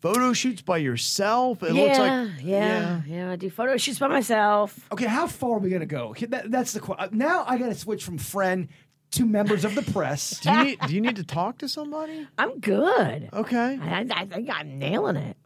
photo 0.00 0.32
shoots 0.32 0.62
by 0.62 0.78
yourself? 0.78 1.62
It 1.62 1.74
yeah, 1.74 1.82
looks 1.82 1.98
like. 1.98 2.30
yeah, 2.44 3.02
yeah, 3.06 3.30
I 3.30 3.36
do 3.36 3.50
photo 3.50 3.76
shoots 3.76 3.98
by 3.98 4.08
myself. 4.08 4.78
Okay, 4.92 5.06
how 5.06 5.26
far 5.26 5.56
are 5.56 5.58
we 5.58 5.70
gonna 5.70 5.86
go? 5.86 6.14
That, 6.28 6.50
that's 6.50 6.72
the 6.72 6.80
question. 6.80 7.16
Now 7.16 7.44
I 7.46 7.58
got 7.58 7.66
to 7.68 7.74
switch 7.74 8.04
from 8.04 8.18
friend 8.18 8.68
to 9.12 9.26
members 9.26 9.64
of 9.64 9.74
the 9.74 9.82
press. 9.82 10.40
Do 10.42 10.50
you, 10.50 10.64
need, 10.64 10.80
do 10.86 10.94
you 10.94 11.00
need 11.02 11.16
to 11.16 11.24
talk 11.24 11.58
to 11.58 11.68
somebody? 11.68 12.26
I'm 12.38 12.60
good. 12.60 13.28
Okay. 13.32 13.78
I, 13.78 14.06
I 14.10 14.24
think 14.24 14.48
I'm 14.50 14.78
nailing 14.78 15.16
it. 15.16 15.36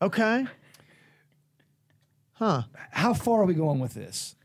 Okay. 0.00 0.46
Huh. 2.34 2.62
How 2.92 3.12
far 3.12 3.42
are 3.42 3.44
we 3.46 3.54
going 3.54 3.80
with 3.80 3.94
this? 3.94 4.36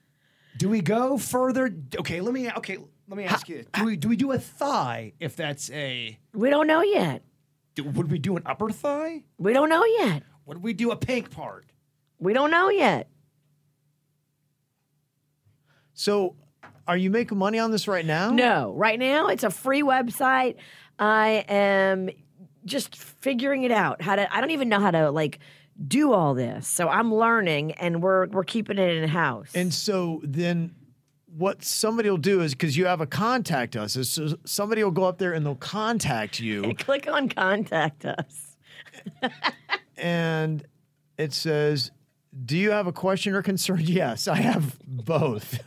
Do 0.57 0.67
we 0.67 0.81
go 0.81 1.17
further? 1.17 1.73
Okay, 1.99 2.21
let 2.21 2.33
me. 2.33 2.49
Okay, 2.49 2.77
let 3.07 3.17
me 3.17 3.25
ask 3.25 3.47
you. 3.49 3.65
Do 3.73 3.85
we 3.85 3.95
do 3.95 4.07
we 4.09 4.15
do 4.15 4.31
a 4.31 4.39
thigh 4.39 5.13
if 5.19 5.35
that's 5.35 5.69
a? 5.71 6.17
We 6.33 6.49
don't 6.49 6.67
know 6.67 6.81
yet. 6.81 7.23
Do, 7.75 7.83
would 7.83 8.09
we 8.09 8.17
do 8.19 8.37
an 8.37 8.43
upper 8.45 8.69
thigh? 8.69 9.23
We 9.37 9.53
don't 9.53 9.69
know 9.69 9.83
yet. 9.85 10.23
Would 10.45 10.63
we 10.63 10.73
do 10.73 10.91
a 10.91 10.95
pink 10.95 11.31
part? 11.31 11.65
We 12.19 12.33
don't 12.33 12.51
know 12.51 12.69
yet. 12.69 13.09
So 15.93 16.35
are 16.87 16.97
you 16.97 17.09
making 17.09 17.37
money 17.37 17.59
on 17.59 17.71
this 17.71 17.87
right 17.87 18.05
now? 18.05 18.29
No, 18.29 18.73
right 18.75 18.99
now 18.99 19.27
it's 19.27 19.43
a 19.43 19.49
free 19.49 19.81
website. 19.81 20.55
I 20.97 21.45
am 21.47 22.09
just 22.65 22.95
figuring 22.95 23.63
it 23.63 23.71
out. 23.71 24.01
How 24.01 24.15
to? 24.15 24.33
I 24.33 24.41
don't 24.41 24.51
even 24.51 24.69
know 24.69 24.79
how 24.79 24.91
to 24.91 25.11
like 25.11 25.39
do 25.87 26.13
all 26.13 26.33
this. 26.33 26.67
So 26.67 26.87
I'm 26.87 27.13
learning, 27.13 27.73
and 27.73 28.01
we're 28.01 28.27
we're 28.27 28.43
keeping 28.43 28.77
it 28.77 28.97
in 28.97 29.09
house. 29.09 29.51
And 29.53 29.73
so 29.73 30.21
then 30.23 30.73
what 31.37 31.63
somebody 31.63 32.09
will 32.09 32.17
do 32.17 32.41
is 32.41 32.53
because 32.53 32.77
you 32.77 32.85
have 32.85 33.01
a 33.01 33.05
contact 33.05 33.75
us, 33.75 33.95
is 33.95 34.09
so 34.09 34.35
somebody 34.45 34.83
will 34.83 34.91
go 34.91 35.03
up 35.03 35.17
there 35.17 35.33
and 35.33 35.45
they'll 35.45 35.55
contact 35.55 36.39
you. 36.39 36.73
click 36.79 37.07
on 37.07 37.27
contact 37.29 38.05
us. 38.05 38.57
and 39.97 40.65
it 41.17 41.33
says, 41.33 41.91
Do 42.45 42.57
you 42.57 42.71
have 42.71 42.87
a 42.87 42.93
question 42.93 43.33
or 43.35 43.41
concern? 43.41 43.79
Yes, 43.83 44.27
I 44.27 44.37
have 44.37 44.79
both. 44.85 45.59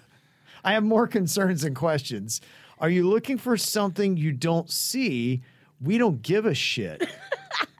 I 0.65 0.73
have 0.73 0.85
more 0.85 1.07
concerns 1.07 1.63
than 1.63 1.75
questions. 1.75 2.41
Are 2.79 2.91
you 2.91 3.09
looking 3.09 3.39
for 3.39 3.57
something 3.57 4.17
you 4.17 4.33
don't 4.33 4.71
see? 4.71 5.43
We 5.81 5.99
don't 5.99 6.23
give 6.23 6.47
a 6.47 6.55
shit. 6.55 7.09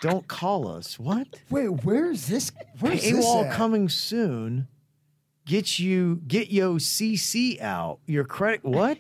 don't 0.01 0.29
call 0.29 0.69
us. 0.69 0.99
What? 0.99 1.29
Wait, 1.51 1.69
where's 1.85 2.27
this? 2.27 2.53
Where's 2.81 3.03
this 3.03 3.13
Paywall 3.13 3.47
at? 3.47 3.53
coming 3.53 3.89
soon. 3.89 4.69
Get 5.49 5.79
you 5.79 6.21
get 6.29 6.51
yo 6.51 6.75
CC 6.75 7.59
out. 7.63 8.01
Your 8.07 8.25
credit 8.25 8.65
what? 8.65 8.99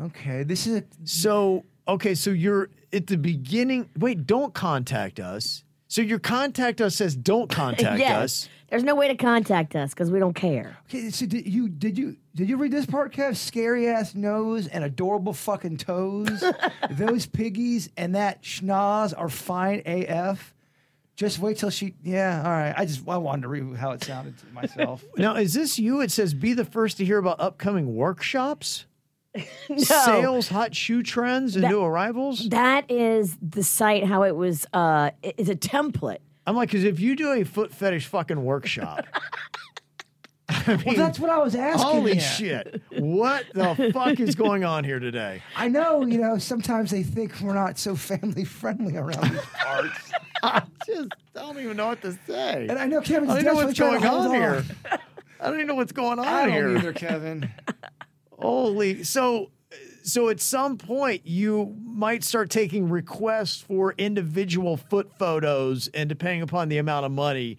Okay, 0.00 0.44
this 0.44 0.66
is 0.66 0.78
a, 0.78 0.84
So 1.04 1.66
okay, 1.86 2.14
so 2.14 2.30
you're 2.30 2.70
at 2.90 3.06
the 3.06 3.18
beginning. 3.18 3.90
Wait, 3.98 4.26
don't 4.26 4.54
contact 4.54 5.20
us. 5.20 5.62
So 5.88 6.00
your 6.00 6.18
contact 6.18 6.80
us 6.80 6.96
says 6.96 7.14
don't 7.14 7.50
contact 7.50 7.98
yes. 7.98 8.12
us. 8.16 8.48
There's 8.70 8.82
no 8.82 8.94
way 8.94 9.08
to 9.08 9.14
contact 9.14 9.76
us 9.76 9.90
because 9.90 10.10
we 10.10 10.18
don't 10.18 10.32
care. 10.32 10.78
okay. 10.88 11.10
So 11.10 11.26
did 11.26 11.46
you 11.46 11.68
did 11.68 11.98
you 11.98 12.16
did 12.34 12.48
you 12.48 12.56
read 12.56 12.72
this 12.72 12.86
part, 12.86 13.12
Kev? 13.12 13.36
Scary 13.36 13.88
ass 13.88 14.14
nose 14.14 14.68
and 14.68 14.84
adorable 14.84 15.34
fucking 15.34 15.76
toes. 15.76 16.42
Those 16.90 17.26
piggies 17.26 17.90
and 17.98 18.14
that 18.14 18.42
schnoz 18.42 19.12
are 19.14 19.28
fine 19.28 19.82
AF. 19.84 20.53
Just 21.16 21.38
wait 21.38 21.58
till 21.58 21.70
she. 21.70 21.94
Yeah, 22.02 22.42
all 22.44 22.50
right. 22.50 22.74
I 22.76 22.84
just 22.86 23.06
I 23.08 23.16
wanted 23.18 23.42
to 23.42 23.48
read 23.48 23.76
how 23.76 23.92
it 23.92 24.02
sounded 24.02 24.36
to 24.38 24.46
myself. 24.52 25.04
Now, 25.16 25.36
is 25.36 25.54
this 25.54 25.78
you? 25.78 26.00
It 26.00 26.10
says 26.10 26.34
be 26.34 26.54
the 26.54 26.64
first 26.64 26.96
to 26.96 27.04
hear 27.04 27.18
about 27.18 27.38
upcoming 27.40 27.94
workshops, 27.94 28.86
sales, 29.76 30.48
hot 30.48 30.74
shoe 30.74 31.02
trends, 31.02 31.54
and 31.54 31.64
That- 31.64 31.70
new 31.70 31.82
arrivals. 31.82 32.48
That 32.48 32.90
is 32.90 33.36
the 33.40 33.62
site. 33.62 34.04
How 34.04 34.22
it 34.24 34.34
was. 34.34 34.66
Uh, 34.72 35.10
it- 35.22 35.34
it's 35.38 35.48
a 35.50 35.54
template. 35.56 36.18
I'm 36.46 36.56
like, 36.56 36.68
because 36.68 36.84
if 36.84 37.00
you 37.00 37.16
do 37.16 37.32
a 37.32 37.42
foot 37.44 37.72
fetish 37.72 38.06
fucking 38.06 38.44
workshop, 38.44 39.06
well, 40.86 40.94
that's 40.96 41.18
what 41.18 41.30
I 41.30 41.38
was 41.38 41.54
asking. 41.54 41.86
holy 41.86 42.14
you. 42.14 42.20
shit, 42.20 42.82
what 42.90 43.44
the 43.52 43.90
fuck 43.92 44.20
is 44.20 44.34
going 44.34 44.64
on 44.64 44.84
here 44.84 44.98
today? 44.98 45.42
I 45.56 45.68
know, 45.68 46.04
you 46.06 46.18
know, 46.18 46.38
sometimes 46.38 46.90
they 46.90 47.02
think 47.02 47.40
we're 47.40 47.54
not 47.54 47.78
so 47.78 47.96
family 47.96 48.44
friendly 48.44 48.96
around 48.96 49.30
these 49.30 49.40
parts. 49.54 50.12
I 50.42 50.62
just 50.86 51.08
don't 51.34 51.58
even 51.58 51.76
know 51.76 51.88
what 51.88 52.02
to 52.02 52.18
say. 52.26 52.66
And 52.68 52.78
I 52.78 52.86
know 52.86 53.00
Kevin's 53.00 53.30
I 53.32 53.42
don't 53.42 53.44
know 53.44 53.64
what's 53.64 53.78
going 53.78 54.00
trying 54.00 54.12
to 54.12 54.18
on 54.18 54.34
here. 54.34 54.64
I 55.40 55.46
don't 55.46 55.54
even 55.54 55.66
know 55.66 55.74
what's 55.74 55.92
going 55.92 56.18
on 56.18 56.26
I 56.26 56.50
here. 56.50 56.68
don't 56.68 56.78
either, 56.78 56.92
Kevin. 56.92 57.50
Holy 58.38 59.04
so 59.04 59.50
so 60.02 60.28
at 60.28 60.40
some 60.40 60.76
point 60.76 61.22
you 61.24 61.74
might 61.82 62.22
start 62.24 62.50
taking 62.50 62.88
requests 62.88 63.60
for 63.60 63.94
individual 63.96 64.76
foot 64.76 65.10
photos 65.18 65.88
and 65.88 66.08
depending 66.08 66.42
upon 66.42 66.68
the 66.68 66.78
amount 66.78 67.06
of 67.06 67.12
money 67.12 67.58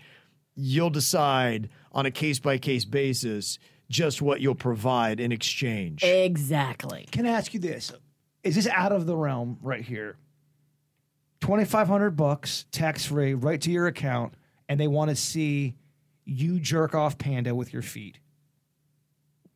you'll 0.56 0.90
decide 0.90 1.70
on 1.96 2.06
a 2.06 2.12
case 2.12 2.40
by 2.40 2.58
case 2.60 2.86
basis 2.86 3.58
just 3.90 4.22
what 4.22 4.42
you'll 4.42 4.54
provide 4.54 5.20
in 5.20 5.32
exchange. 5.32 6.04
Exactly. 6.04 7.08
Can 7.12 7.26
I 7.26 7.30
ask 7.30 7.54
you 7.54 7.60
this? 7.60 7.92
Is 8.44 8.56
this 8.56 8.68
out 8.68 8.92
of 8.92 9.06
the 9.06 9.16
realm 9.16 9.58
right 9.62 9.82
here? 9.82 10.18
2500 11.42 12.12
bucks 12.12 12.66
tax 12.72 13.06
free 13.06 13.34
right 13.34 13.62
to 13.62 13.72
your 13.72 13.88
account 13.88 14.34
and 14.68 14.80
they 14.80 14.88
want 14.88 15.10
to 15.10 15.16
see 15.16 15.76
you 16.26 16.60
jerk 16.60 16.96
off 16.96 17.18
panda 17.18 17.54
with 17.54 17.72
your 17.72 17.82
feet. 17.82 18.20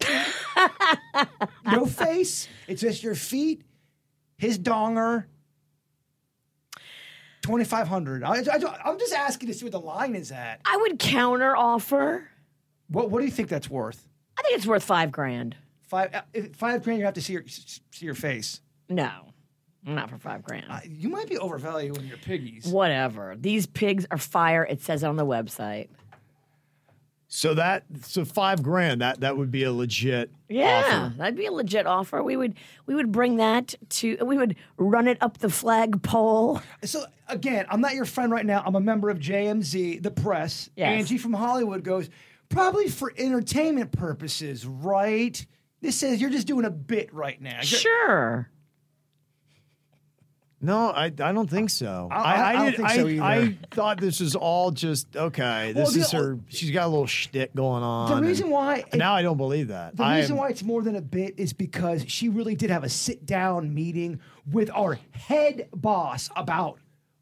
no 1.65 1.85
face. 1.85 2.47
It's 2.67 2.81
just 2.81 3.03
your 3.03 3.15
feet, 3.15 3.63
his 4.37 4.57
donger. 4.59 5.25
2500 7.49 8.23
I, 8.23 8.35
I, 8.35 8.79
I'm 8.85 8.99
just 8.99 9.13
asking 9.13 9.47
to 9.47 9.55
see 9.55 9.65
what 9.65 9.71
the 9.71 9.79
line 9.79 10.15
is 10.15 10.31
at. 10.31 10.61
I 10.65 10.77
would 10.77 10.99
counter 10.99 11.55
offer. 11.57 12.27
What, 12.89 13.09
what 13.09 13.19
do 13.19 13.25
you 13.25 13.31
think 13.31 13.49
that's 13.49 13.69
worth? 13.69 14.07
I 14.37 14.43
think 14.43 14.57
it's 14.57 14.67
worth 14.67 14.83
five 14.83 15.11
grand. 15.11 15.55
Five, 15.81 16.13
uh, 16.13 16.21
five 16.53 16.83
grand, 16.83 16.99
you 16.99 17.05
have 17.05 17.15
to 17.15 17.21
see 17.21 17.33
your, 17.33 17.43
see 17.47 18.05
your 18.05 18.13
face. 18.13 18.61
No, 18.87 19.33
not 19.83 20.11
for 20.11 20.19
five 20.19 20.43
grand. 20.43 20.67
Uh, 20.69 20.79
you 20.85 21.09
might 21.09 21.27
be 21.27 21.39
overvaluing 21.39 22.05
your 22.05 22.17
piggies. 22.17 22.67
Whatever. 22.67 23.35
These 23.35 23.65
pigs 23.65 24.05
are 24.11 24.19
fire. 24.19 24.63
It 24.63 24.83
says 24.83 25.01
it 25.01 25.07
on 25.07 25.15
the 25.15 25.25
website. 25.25 25.89
So 27.31 27.53
that 27.53 27.83
so 28.01 28.25
5 28.25 28.63
grand 28.63 29.01
that 29.01 29.19
that 29.19 29.37
would 29.37 29.51
be 29.51 29.63
a 29.63 29.71
legit 29.71 30.31
Yeah, 30.49 31.03
offer. 31.05 31.13
that'd 31.17 31.35
be 31.37 31.45
a 31.45 31.51
legit 31.51 31.85
offer. 31.85 32.23
We 32.23 32.35
would 32.35 32.55
we 32.87 32.95
would 32.95 33.11
bring 33.11 33.37
that 33.37 33.75
to 33.89 34.17
we 34.25 34.35
would 34.37 34.55
run 34.77 35.07
it 35.07 35.19
up 35.21 35.37
the 35.37 35.49
flagpole. 35.49 36.59
So 36.83 37.05
again, 37.27 37.67
I'm 37.69 37.81
not 37.81 37.93
your 37.93 38.05
friend 38.05 38.31
right 38.31 38.45
now. 38.45 38.63
I'm 38.65 38.75
a 38.75 38.79
member 38.81 39.11
of 39.11 39.19
JMZ, 39.19 40.01
the 40.01 40.09
press. 40.11 40.69
Yes. 40.75 40.87
Angie 41.01 41.19
from 41.19 41.33
Hollywood 41.33 41.83
goes, 41.83 42.09
probably 42.49 42.87
for 42.89 43.13
entertainment 43.15 43.91
purposes, 43.91 44.65
right? 44.65 45.45
This 45.81 45.95
says 45.97 46.19
you're 46.19 46.31
just 46.31 46.47
doing 46.47 46.65
a 46.65 46.71
bit 46.71 47.13
right 47.13 47.39
now. 47.39 47.57
You're- 47.61 47.65
Sure. 47.65 48.49
No, 50.61 50.89
I, 50.89 51.05
I 51.05 51.09
don't 51.31 51.49
think 51.49 51.69
so. 51.69 52.09
I- 52.11 52.15
I- 52.17 52.49
I 52.49 52.53
don't 52.53 52.65
did- 52.65 52.75
think 52.75 52.89
so 52.89 53.07
either. 53.07 53.23
I 53.23 53.57
thought 53.71 54.01
this 54.01 54.19
was 54.19 54.35
all 54.35 54.71
just 54.71 55.15
okay. 55.15 55.71
This 55.71 55.83
Well, 55.85 55.91
the- 55.93 55.99
is 56.01 56.11
her. 56.11 56.39
She's 56.49 56.71
got 56.71 56.85
a 56.85 56.89
little 56.89 57.07
shtick 57.07 57.55
going 57.55 57.81
on. 57.81 58.09
The 58.09 58.17
and 58.17 58.25
reason 58.27 58.49
why 58.49 58.83
it- 58.91 58.97
now 58.97 59.13
I 59.13 59.21
don't 59.21 59.37
believe 59.37 59.69
that. 59.69 59.95
The 59.95 60.03
I 60.03 60.17
reason 60.17 60.33
am- 60.33 60.39
why 60.39 60.49
it's 60.49 60.63
more 60.63 60.81
than 60.81 60.95
a 60.97 61.01
bit 61.01 61.35
is 61.37 61.53
because 61.53 62.03
she 62.09 62.27
really 62.27 62.55
did 62.55 62.69
have 62.71 62.83
a 62.83 62.89
sit 62.89 63.25
down 63.25 63.73
meeting 63.73 64.19
with 64.51 64.69
our 64.75 64.99
head 65.11 65.69
boss 65.73 66.29
about 66.35 66.77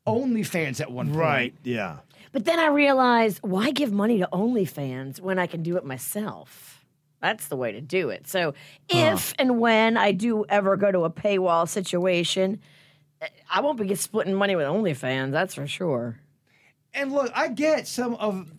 OnlyFans 0.08 0.82
at 0.82 0.92
one 0.92 1.08
point. 1.08 1.18
right, 1.20 1.54
yeah. 1.64 1.98
But 2.32 2.46
then 2.46 2.60
I 2.60 2.68
realized 2.68 3.40
why 3.42 3.72
give 3.72 3.92
money 3.92 4.18
to 4.20 4.30
OnlyFans 4.34 5.20
when 5.20 5.38
I 5.40 5.48
can 5.48 5.64
do 5.64 5.78
it 5.78 5.86
myself? 5.86 6.86
That's 7.22 7.48
the 7.48 7.56
way 7.56 7.72
to 7.72 7.82
do 7.82 8.10
it. 8.10 8.28
So 8.28 8.54
if 8.90 9.34
and 9.40 9.60
when 9.60 9.98
I 9.98 10.12
do 10.12 10.46
ever 10.50 10.76
go 10.78 10.92
to 10.92 11.02
a 11.04 11.10
paywall 11.10 11.68
situation, 11.68 12.60
I 13.50 13.62
won't 13.62 13.80
be 13.80 13.94
splitting 13.96 14.34
money 14.36 14.56
with 14.56 14.66
OnlyFans. 14.66 15.32
That's 15.32 15.56
for 15.56 15.68
sure. 15.68 16.20
And 16.94 17.12
look, 17.12 17.32
I 17.36 17.48
get 17.50 17.88
some 17.88 18.16
of 18.16 18.52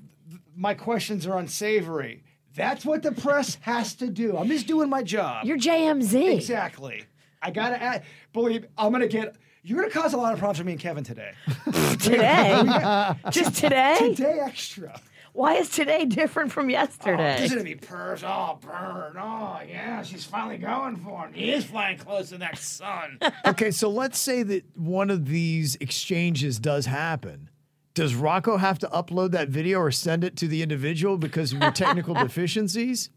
my 0.57 0.75
questions 0.75 1.27
are 1.27 1.39
unsavory. 1.39 2.25
That's 2.55 2.85
what 2.85 3.03
the 3.03 3.13
press 3.13 3.57
has 3.61 3.95
to 3.97 4.09
do. 4.09 4.37
I'm 4.37 4.49
just 4.49 4.67
doing 4.67 4.89
my 4.89 5.03
job. 5.03 5.45
You're 5.47 5.59
JMZ. 5.59 6.35
Exactly. 6.35 7.05
I 7.41 7.51
gotta 7.53 7.81
add, 7.81 8.05
believe 8.33 8.67
I'm 8.77 8.91
gonna 8.91 9.07
get. 9.07 9.37
You're 9.63 9.81
gonna 9.81 9.93
cause 9.93 10.13
a 10.13 10.17
lot 10.17 10.33
of 10.33 10.39
problems 10.39 10.59
for 10.59 10.65
me 10.65 10.73
and 10.73 10.81
Kevin 10.81 11.05
today. 11.05 11.33
Today? 12.01 13.15
Just 13.31 13.57
today? 13.57 13.97
Today 13.99 14.41
extra. 14.41 15.01
Why 15.33 15.55
is 15.55 15.69
today 15.71 16.05
different 16.05 16.53
from 16.53 16.67
Oh, 16.67 16.71
yesterday? 16.71 17.37
this 17.41 17.51
is 17.51 17.53
gonna 17.53 17.65
be 17.65 17.75
purrs. 17.75 18.23
Oh, 18.25 18.59
burn. 18.61 19.17
Oh, 19.19 19.61
yeah. 19.69 20.03
She's 20.03 20.25
finally 20.25 20.59
going 20.59 20.97
for 20.97 21.27
him. 21.27 21.33
He 21.35 21.51
is 21.53 21.65
flying 21.65 21.99
close 21.99 22.31
to 22.31 22.39
that 22.39 22.59
sun. 22.59 23.19
Okay, 23.47 23.71
so 23.71 23.89
let's 23.89 24.19
say 24.19 24.43
that 24.43 24.65
one 24.77 25.11
of 25.11 25.27
these 25.29 25.77
exchanges 25.77 26.59
does 26.59 26.87
happen. 26.87 27.51
Does 27.95 28.15
Rocco 28.15 28.57
have 28.59 28.79
to 28.81 28.87
upload 28.89 29.31
that 29.33 29.49
video 29.49 29.79
or 29.81 29.91
send 29.91 30.23
it 30.25 30.37
to 30.37 30.49
the 30.49 30.63
individual 30.63 31.19
because 31.19 31.53
of 31.53 31.61
your 31.61 31.71
technical 31.73 32.15
deficiencies? 32.27 33.11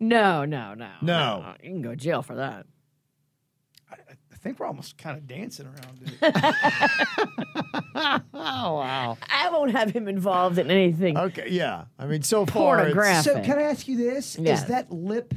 no, 0.00 0.44
no, 0.44 0.74
no, 0.74 0.90
No. 1.00 1.54
You 1.62 1.70
can 1.70 1.82
go 1.82 1.90
to 1.90 1.96
jail 1.96 2.22
for 2.22 2.34
that. 2.36 2.66
I 4.42 4.44
think 4.44 4.58
we're 4.58 4.66
almost 4.66 4.98
kind 4.98 5.16
of 5.16 5.28
dancing 5.28 5.66
around 5.66 6.00
it. 6.02 6.18
Oh 7.94 8.20
wow. 8.34 9.16
I 9.30 9.50
won't 9.50 9.70
have 9.70 9.90
him 9.92 10.08
involved 10.08 10.58
in 10.58 10.68
anything. 10.68 11.16
Okay, 11.16 11.46
yeah. 11.48 11.84
I 11.96 12.06
mean, 12.06 12.22
so 12.22 12.44
far 12.44 12.80
it's- 12.80 12.92
Pornographic. 12.92 13.32
So 13.34 13.40
can 13.40 13.58
I 13.60 13.62
ask 13.62 13.86
you 13.86 13.96
this? 13.96 14.36
Yes. 14.40 14.62
Is 14.62 14.68
that 14.68 14.90
lip 14.90 15.32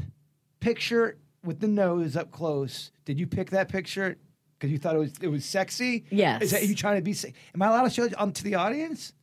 picture 0.60 1.18
with 1.44 1.60
the 1.60 1.68
nose 1.68 2.18
up 2.18 2.32
close? 2.32 2.92
Did 3.06 3.20
you 3.20 3.28
pick 3.28 3.52
that 3.52 3.70
picture 3.70 4.18
because 4.58 4.72
you 4.72 4.80
thought 4.80 4.96
it 4.96 5.00
was 5.00 5.14
it 5.22 5.28
was 5.28 5.46
sexy? 5.46 6.06
Yes. 6.10 6.42
Is 6.42 6.52
that 6.52 6.66
you 6.68 6.74
trying 6.74 6.96
to 6.96 7.04
be? 7.04 7.14
se- 7.14 7.34
Am 7.54 7.62
I 7.62 7.68
allowed 7.68 7.84
to 7.84 7.90
show 7.92 8.06
it 8.06 8.20
um, 8.20 8.32
to 8.32 8.44
the 8.44 8.56
audience? 8.56 9.14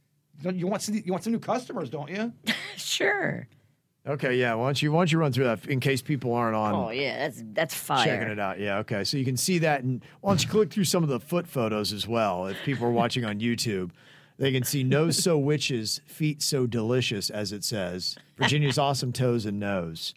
Don't 0.43 0.57
you 0.57 0.69
want 0.69 0.83
some, 0.83 0.95
you 0.95 1.11
want 1.13 1.25
some 1.25 1.33
new 1.33 1.39
customers, 1.41 1.91
don't 1.91 2.09
you? 2.09 2.33
Sure. 2.77 3.47
Okay, 4.07 4.37
yeah. 4.37 4.55
Why 4.55 4.67
don't 4.67 4.83
you 4.83 4.91
why 4.91 5.01
don't 5.01 5.13
you 5.13 5.19
run 5.19 5.33
through 5.33 5.45
that 5.45 5.67
in 5.67 5.79
case 5.79 6.03
people 6.03 6.35
aren't 6.35 6.57
on 6.57 6.75
Oh 6.75 6.91
yeah, 6.91 7.19
that's 7.19 7.43
that's 7.53 7.75
fire. 7.75 8.05
checking 8.05 8.29
it 8.29 8.39
out? 8.39 8.59
Yeah, 8.59 8.79
okay. 8.79 9.05
So 9.05 9.17
you 9.17 9.25
can 9.25 9.37
see 9.37 9.59
that, 9.59 9.85
and 9.85 10.05
why 10.21 10.33
don't 10.33 10.43
you 10.43 10.49
click 10.51 10.73
through 10.73 10.85
some 10.85 11.05
of 11.05 11.09
the 11.09 11.21
foot 11.21 11.47
photos 11.47 11.93
as 11.93 12.09
well? 12.09 12.47
If 12.47 12.57
people 12.65 12.87
are 12.87 12.91
watching 12.91 13.25
on 13.25 13.39
YouTube, 13.39 13.91
they 14.39 14.51
can 14.51 14.65
see 14.65 14.83
nose 14.83 15.23
so 15.23 15.39
witches, 15.39 16.01
feet 16.05 16.43
so 16.43 16.67
delicious, 16.67 17.31
as 17.31 17.53
it 17.53 17.63
says. 17.63 18.17
Virginia's 18.39 18.77
awesome 18.79 19.13
toes 19.13 19.47
and 19.47 19.61
nose. 19.61 20.15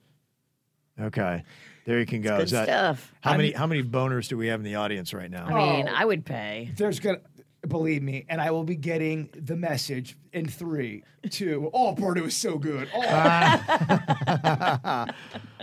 Okay, 0.99 1.43
there 1.85 1.99
you 1.99 2.07
can 2.07 2.21
go. 2.23 2.37
good 2.37 2.45
Is 2.45 2.51
that 2.51 2.65
stuff. 2.65 3.13
how 3.21 3.37
many 3.37 3.51
how 3.51 3.67
many 3.67 3.83
boners 3.83 4.27
do 4.27 4.35
we 4.35 4.47
have 4.47 4.61
in 4.61 4.65
the 4.65 4.75
audience 4.75 5.13
right 5.13 5.29
now? 5.29 5.45
I 5.45 5.53
mean, 5.53 5.87
oh. 5.87 5.93
I 5.93 6.05
would 6.05 6.25
pay. 6.25 6.71
There's 6.75 6.99
gonna 6.99 7.19
believe 7.67 8.01
me, 8.03 8.25
and 8.29 8.41
I 8.41 8.51
will 8.51 8.63
be 8.63 8.75
getting 8.75 9.29
the 9.33 9.55
message 9.55 10.17
in 10.33 10.47
three, 10.47 11.03
two. 11.29 11.69
Oh, 11.73 11.93
Purdue 11.93 12.25
is 12.25 12.35
so 12.35 12.57
good. 12.57 12.87
Oh, 12.93 13.01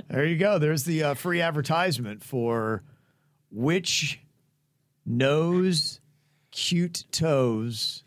There 0.09 0.27
you 0.27 0.37
go. 0.37 0.59
There's 0.59 0.85
the 0.85 1.03
uh, 1.03 1.15
free 1.15 1.41
advertisement 1.41 2.23
for 2.23 2.83
which 3.51 4.21
knows 5.07 6.01
cute 6.51 7.05
toes 7.13 8.05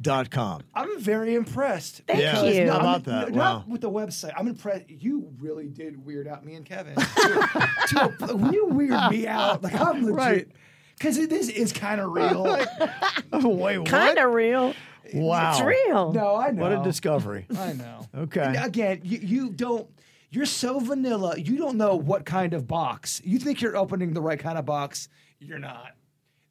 dot 0.00 0.30
com. 0.30 0.62
I'm 0.74 1.00
very 1.00 1.34
impressed. 1.34 2.02
Thank 2.06 2.20
Yeah. 2.20 2.42
you. 2.44 2.64
No, 2.66 2.72
How 2.74 2.78
about 2.78 3.04
that? 3.04 3.32
Not 3.32 3.34
Wow. 3.34 3.64
with 3.66 3.80
the 3.80 3.90
website. 3.90 4.32
I'm 4.36 4.46
impressed. 4.46 4.88
You 4.88 5.32
really 5.40 5.66
did 5.68 6.04
weird 6.04 6.28
out 6.28 6.44
me 6.44 6.54
and 6.54 6.64
Kevin. 6.64 6.94
to, 6.94 7.68
to 7.88 8.14
a- 8.30 8.36
when 8.36 8.52
you 8.52 8.66
weird 8.66 9.10
me 9.10 9.26
out, 9.26 9.62
like 9.64 9.74
I'm 9.74 10.02
legit. 10.04 10.14
Right. 10.16 10.48
Because 10.98 11.28
this 11.28 11.48
is 11.48 11.72
kind 11.72 12.00
of 12.00 12.10
real. 12.10 12.44
Wait. 13.32 13.86
Kind 13.86 14.18
of 14.18 14.32
real. 14.32 14.74
Wow. 15.14 15.52
It's 15.52 15.60
real. 15.62 16.12
no, 16.12 16.36
I 16.36 16.50
know. 16.50 16.62
What 16.62 16.72
a 16.72 16.82
discovery. 16.82 17.46
I 17.58 17.72
know. 17.72 18.06
Okay. 18.14 18.42
And 18.42 18.56
again, 18.56 19.00
you, 19.04 19.18
you 19.18 19.50
don't. 19.50 19.88
You're 20.30 20.44
so 20.46 20.78
vanilla. 20.80 21.38
You 21.38 21.56
don't 21.56 21.78
know 21.78 21.96
what 21.96 22.26
kind 22.26 22.52
of 22.52 22.66
box. 22.66 23.22
You 23.24 23.38
think 23.38 23.62
you're 23.62 23.76
opening 23.76 24.12
the 24.12 24.20
right 24.20 24.38
kind 24.38 24.58
of 24.58 24.66
box. 24.66 25.08
You're 25.40 25.58
not. 25.58 25.92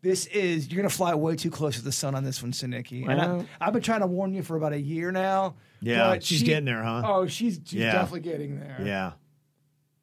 This 0.01 0.25
is 0.27 0.71
you're 0.71 0.77
gonna 0.81 0.89
fly 0.89 1.13
way 1.15 1.35
too 1.35 1.51
close 1.51 1.75
to 1.75 1.83
the 1.83 1.91
sun 1.91 2.15
on 2.15 2.23
this 2.23 2.41
one, 2.41 2.51
Sinicki. 2.53 3.07
And 3.07 3.19
Well. 3.19 3.45
I, 3.59 3.67
I've 3.67 3.73
been 3.73 3.81
trying 3.81 4.01
to 4.01 4.07
warn 4.07 4.33
you 4.33 4.41
for 4.41 4.55
about 4.55 4.73
a 4.73 4.79
year 4.79 5.11
now. 5.11 5.55
Yeah, 5.81 6.07
but 6.07 6.23
she's 6.23 6.39
she- 6.39 6.45
getting 6.45 6.65
there, 6.65 6.81
huh? 6.83 7.01
Oh, 7.05 7.27
she's, 7.27 7.59
she's 7.65 7.73
Yeah. 7.81 7.91
definitely 7.91 8.21
getting 8.21 8.59
there. 8.59 8.77
Yeah. 8.83 9.11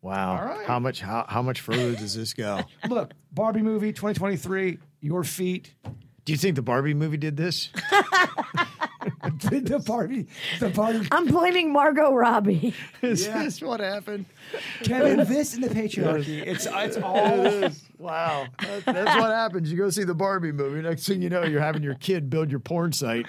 Wow. 0.05 0.37
All 0.39 0.45
right. 0.45 0.67
How 0.67 0.79
much 0.79 1.01
how, 1.01 1.25
how 1.27 1.41
much 1.41 1.63
further 1.63 1.95
does 1.97 2.15
this 2.15 2.35
go? 2.35 2.61
Look, 2.91 3.13
Barbie 3.33 3.63
movie 3.63 3.91
2023. 3.91 4.79
Your 5.01 5.25
feet. 5.25 5.75
Do 6.27 6.33
you 6.33 6.37
think 6.37 6.57
the 6.57 6.63
Barbie 6.63 6.93
movie 6.93 7.17
did 7.17 7.39
this? 7.39 7.71
did 9.39 9.67
the 9.69 9.79
Barbie. 9.79 10.27
The 10.61 10.69
Barbie. 10.69 11.09
I'm 11.11 11.27
blaming 11.27 11.73
Margot 11.73 12.13
Robbie. 12.13 12.75
Is 13.01 13.27
Yeah. 13.27 13.45
this 13.45 13.63
what 13.63 13.81
happened? 13.81 14.27
Kevin, 14.83 15.19
this 15.27 15.55
and 15.55 15.65
the 15.65 15.69
patriarchy. 15.69 16.47
It's 16.47 16.67
it's 16.71 16.99
all. 16.99 17.71
Wow. 17.99 18.47
That- 18.61 18.85
that's 18.85 19.17
what 19.19 19.31
happens. 19.31 19.71
You 19.73 19.79
go 19.79 19.89
see 19.89 20.05
the 20.05 20.15
Barbie 20.15 20.53
movie. 20.53 20.83
Next 20.83 21.07
thing 21.07 21.23
you 21.23 21.31
know, 21.31 21.45
you're 21.45 21.63
having 21.63 21.83
your 21.83 21.95
kid 21.95 22.29
build 22.29 22.51
your 22.51 22.61
porn 22.61 22.93
site. 22.93 23.27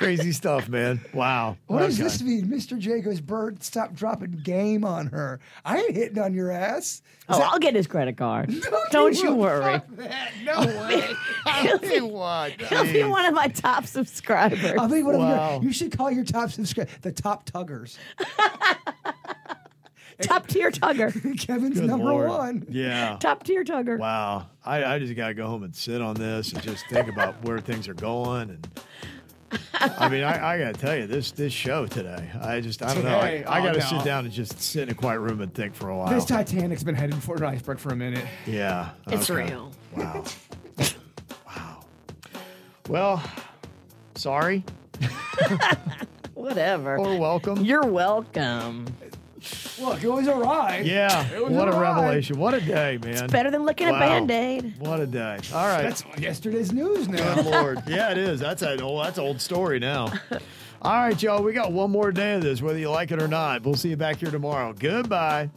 Crazy 0.00 0.32
stuff, 0.32 0.66
man. 0.66 0.98
Wow. 1.12 1.58
What 1.66 1.80
does 1.80 1.98
this 1.98 2.22
mean? 2.22 2.46
Mr. 2.46 2.78
J 2.78 3.00
goes, 3.00 3.20
Bird, 3.20 3.62
stop 3.62 3.92
dropping 3.94 4.30
game 4.42 4.82
on 4.82 5.08
her. 5.08 5.40
I 5.62 5.76
ain't 5.78 5.94
hitting 5.94 6.18
on 6.18 6.32
your 6.32 6.50
ass. 6.50 6.84
Is 6.94 7.02
Oh, 7.28 7.38
that- 7.38 7.52
I'll 7.52 7.58
get 7.58 7.74
his 7.74 7.86
credit 7.86 8.16
card. 8.16 8.48
No, 8.70 8.80
Don't 8.90 9.22
you 9.22 9.34
won't. 9.34 9.40
worry. 9.40 9.82
That. 9.90 10.32
No 10.42 10.60
way. 10.60 11.06
He'll 11.60 11.78
be, 11.78 12.00
what? 12.00 12.52
he'll 12.62 12.84
be 12.90 13.04
one 13.04 13.26
of 13.26 13.34
my 13.34 13.48
top 13.48 13.84
subscribers. 13.84 14.64
I'll 14.78 14.88
be 14.88 15.02
one 15.02 15.16
of 15.16 15.20
Wow. 15.20 15.52
your. 15.56 15.64
You 15.64 15.72
should 15.72 15.96
call 15.96 16.10
your 16.10 16.24
top 16.24 16.50
subscribers 16.50 16.92
the 17.02 17.12
top 17.12 17.44
tuggers. 17.50 17.98
top 20.22 20.46
tier 20.46 20.70
tugger. 20.70 21.12
Kevin's 21.38 21.78
Good 21.80 21.88
number 21.88 22.06
Lord. 22.06 22.28
one. 22.28 22.66
Yeah. 22.70 23.16
Top 23.20 23.42
tier 23.44 23.64
tugger. 23.64 23.98
Wow. 23.98 24.46
I, 24.64 24.82
I 24.94 24.98
just 24.98 25.14
got 25.14 25.28
to 25.28 25.34
go 25.34 25.46
home 25.46 25.62
and 25.62 25.74
sit 25.76 26.00
on 26.00 26.14
this 26.14 26.52
and 26.52 26.62
just 26.62 26.86
think 26.88 27.08
about 27.08 27.42
where 27.44 27.58
things 27.58 27.86
are 27.88 27.94
going. 27.94 28.50
And 28.50 28.68
I 29.74 30.08
mean, 30.08 30.22
I, 30.24 30.54
I 30.54 30.58
got 30.58 30.74
to 30.74 30.80
tell 30.80 30.96
you, 30.96 31.06
this 31.06 31.32
this 31.32 31.52
show 31.52 31.86
today, 31.86 32.30
I 32.40 32.60
just, 32.60 32.82
I 32.82 32.94
don't 32.94 33.04
know. 33.04 33.18
I, 33.18 33.44
I 33.46 33.60
Oh, 33.60 33.64
got 33.64 33.72
to 33.74 33.78
no. 33.80 33.84
sit 33.86 34.04
down 34.04 34.24
and 34.24 34.32
just 34.32 34.60
sit 34.60 34.84
in 34.84 34.88
a 34.90 34.94
quiet 34.94 35.20
room 35.20 35.40
and 35.40 35.52
think 35.52 35.74
for 35.74 35.88
a 35.88 35.96
while. 35.96 36.08
This 36.10 36.24
Titanic's 36.24 36.84
been 36.84 36.94
headed 36.94 37.16
for 37.22 37.36
an 37.36 37.44
iceberg 37.44 37.78
for 37.78 37.88
a 37.92 37.96
minute. 37.96 38.24
Yeah. 38.46 38.90
It's 39.08 39.30
okay. 39.30 39.44
real. 39.46 39.72
Wow. 39.96 40.24
wow. 41.46 41.80
Well, 42.88 43.22
sorry 44.14 44.64
Whatever. 46.34 46.96
or 46.98 47.18
welcome. 47.18 47.64
You're 47.64 47.86
welcome. 47.86 48.86
Look, 49.80 50.02
it 50.04 50.08
was 50.08 50.26
a 50.28 50.34
ride. 50.34 50.86
Yeah. 50.86 51.26
It 51.34 51.42
was 51.42 51.52
What 51.52 51.68
a 51.68 51.72
ride. 51.72 51.96
revelation. 51.96 52.38
What 52.38 52.54
a 52.54 52.60
day, 52.60 52.98
man. 53.02 53.24
It's 53.24 53.32
Better 53.32 53.50
than 53.50 53.64
licking 53.64 53.88
a 53.88 53.92
Wow. 53.92 53.98
band 53.98 54.30
aid. 54.30 54.74
What 54.78 55.00
a 55.00 55.06
day. 55.06 55.38
All 55.54 55.66
right. 55.66 55.82
That's 55.82 56.04
yesterday's 56.18 56.72
news 56.72 57.08
now. 57.08 57.34
Good 57.36 57.46
Lord. 57.46 57.82
Yeah, 57.86 58.10
it 58.10 58.18
is. 58.18 58.40
That's 58.40 58.62
an 58.62 58.82
old 58.82 59.04
that's 59.04 59.18
an 59.18 59.24
old 59.24 59.40
story 59.40 59.78
now. 59.78 60.12
All 60.82 60.92
right, 60.94 61.22
y'all. 61.22 61.42
We 61.42 61.52
got 61.52 61.72
one 61.72 61.90
more 61.90 62.10
day 62.12 62.34
of 62.34 62.42
this, 62.42 62.62
whether 62.62 62.78
you 62.78 62.90
like 62.90 63.10
it 63.10 63.20
or 63.22 63.28
not. 63.28 63.62
We'll 63.64 63.74
see 63.74 63.90
you 63.90 63.96
back 63.96 64.16
here 64.16 64.30
tomorrow. 64.30 64.72
Goodbye. 64.78 65.50